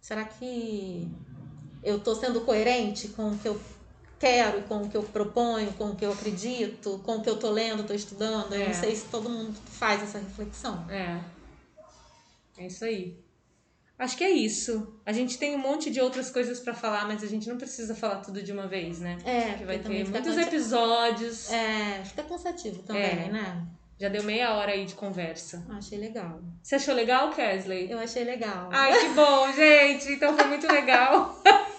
será 0.00 0.24
que 0.24 1.08
eu 1.82 2.00
tô 2.00 2.14
sendo 2.14 2.40
coerente 2.42 3.08
com 3.08 3.30
o 3.30 3.38
que 3.38 3.48
eu 3.48 3.60
quero, 4.18 4.62
com 4.62 4.82
o 4.82 4.88
que 4.88 4.96
eu 4.96 5.02
proponho, 5.02 5.72
com 5.72 5.90
o 5.90 5.96
que 5.96 6.04
eu 6.04 6.12
acredito, 6.12 7.00
com 7.04 7.16
o 7.16 7.22
que 7.22 7.30
eu 7.30 7.38
tô 7.38 7.50
lendo, 7.50 7.86
tô 7.86 7.94
estudando? 7.94 8.52
Eu 8.54 8.62
é. 8.62 8.66
não 8.66 8.74
sei 8.74 8.94
se 8.94 9.06
todo 9.06 9.28
mundo 9.28 9.58
faz 9.66 10.02
essa 10.02 10.18
reflexão. 10.18 10.88
É. 10.90 11.20
É 12.58 12.66
isso 12.66 12.84
aí. 12.84 13.22
Acho 14.02 14.16
que 14.16 14.24
é 14.24 14.30
isso. 14.30 15.00
A 15.06 15.12
gente 15.12 15.38
tem 15.38 15.54
um 15.54 15.58
monte 15.58 15.88
de 15.88 16.00
outras 16.00 16.28
coisas 16.28 16.58
para 16.58 16.74
falar, 16.74 17.06
mas 17.06 17.22
a 17.22 17.26
gente 17.28 17.48
não 17.48 17.56
precisa 17.56 17.94
falar 17.94 18.16
tudo 18.16 18.42
de 18.42 18.50
uma 18.50 18.66
vez, 18.66 18.98
né? 18.98 19.16
É, 19.24 19.54
que 19.54 19.64
vai 19.64 19.78
ter 19.78 19.88
muitos 19.88 20.10
cansa... 20.10 20.42
episódios. 20.42 21.52
É, 21.52 22.02
fica 22.04 22.24
cansativo 22.24 22.82
também, 22.82 23.04
é. 23.04 23.28
né? 23.30 23.64
Já 24.00 24.08
deu 24.08 24.24
meia 24.24 24.54
hora 24.54 24.72
aí 24.72 24.84
de 24.84 24.96
conversa. 24.96 25.64
Achei 25.70 25.96
legal. 25.98 26.40
Você 26.60 26.74
achou 26.74 26.92
legal, 26.92 27.30
Kesley? 27.30 27.92
Eu 27.92 28.00
achei 28.00 28.24
legal. 28.24 28.68
Ai, 28.72 28.98
que 28.98 29.08
bom, 29.10 29.50
gente. 29.54 30.14
Então 30.14 30.36
foi 30.36 30.48
muito 30.48 30.66
legal. 30.66 31.40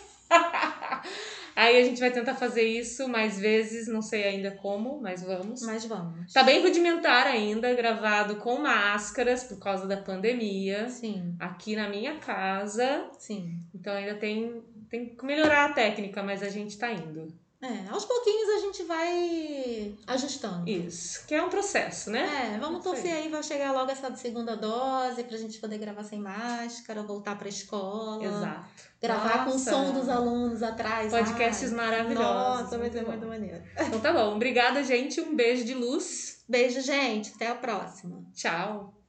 Aí 1.63 1.82
a 1.82 1.86
gente 1.86 2.02
vai 2.02 2.12
tentar 2.12 2.36
fazer 2.36 2.63
isso 2.63 3.08
mais 3.08 3.39
vezes, 3.39 3.88
não 3.88 4.02
sei 4.02 4.26
ainda 4.26 4.52
como, 4.52 4.99
mas 4.99 5.23
vamos. 5.23 5.62
Mas 5.62 5.86
vamos. 5.86 6.34
Tá 6.34 6.43
bem 6.43 6.62
rudimentar 6.62 7.26
ainda, 7.26 7.73
gravado 7.73 8.36
com 8.36 8.60
máscaras 8.60 9.45
por 9.45 9.58
causa 9.60 9.88
da 9.88 9.95
pandemia. 9.95 10.89
Sim. 10.89 11.34
Aqui 11.39 11.73
na 11.73 11.88
minha 11.88 12.15
casa. 12.15 13.10
Sim. 13.17 13.62
Então 13.73 13.93
ainda 13.93 14.15
tem, 14.15 14.62
tem 14.89 15.15
que 15.15 15.26
melhorar 15.26 15.69
a 15.69 15.73
técnica, 15.73 16.21
mas 16.21 16.43
a 16.43 16.49
gente 16.49 16.78
tá 16.78 16.91
indo. 16.91 17.34
É, 17.63 17.89
aos 17.89 18.04
pouquinhos 18.04 18.49
a 18.49 18.60
gente 18.60 18.84
vai 18.84 19.95
ajustando. 20.06 20.69
Isso, 20.69 21.26
que 21.26 21.34
é 21.34 21.41
um 21.41 21.47
processo, 21.47 22.12
né? 22.12 22.56
É, 22.56 22.60
vamos 22.60 22.84
torcer 22.84 23.13
aí, 23.13 23.30
vai 23.30 23.41
chegar 23.41 23.71
logo 23.71 23.89
essa 23.89 24.13
segunda 24.17 24.58
dose 24.58 25.23
pra 25.23 25.38
gente 25.38 25.60
poder 25.60 25.78
gravar 25.78 26.04
sem 26.04 26.19
máscara, 26.19 27.02
voltar 27.04 27.38
pra 27.38 27.47
escola. 27.47 28.26
Exato. 28.26 28.84
Gravar 29.02 29.45
Nossa. 29.45 29.49
com 29.49 29.56
o 29.56 29.60
som 29.60 29.93
dos 29.93 30.10
alunos 30.10 30.62
atrás. 30.62 31.12
Podcasts 31.12 31.71
Ai, 31.71 31.78
maravilhosos. 31.78 32.62
Nossa, 32.63 32.69
vai 32.71 32.80
muito 32.80 32.93
ser 32.93 33.04
bom. 33.06 33.12
muito 33.12 33.28
maneiro. 33.28 33.63
Então 33.80 33.99
tá 34.02 34.12
bom. 34.12 34.36
Obrigada, 34.36 34.84
gente. 34.84 35.21
Um 35.21 35.34
beijo 35.34 35.63
de 35.63 35.73
luz. 35.73 36.43
Beijo, 36.47 36.82
gente. 36.82 37.32
Até 37.34 37.47
a 37.47 37.56
próxima. 37.56 38.23
Tchau. 38.34 39.03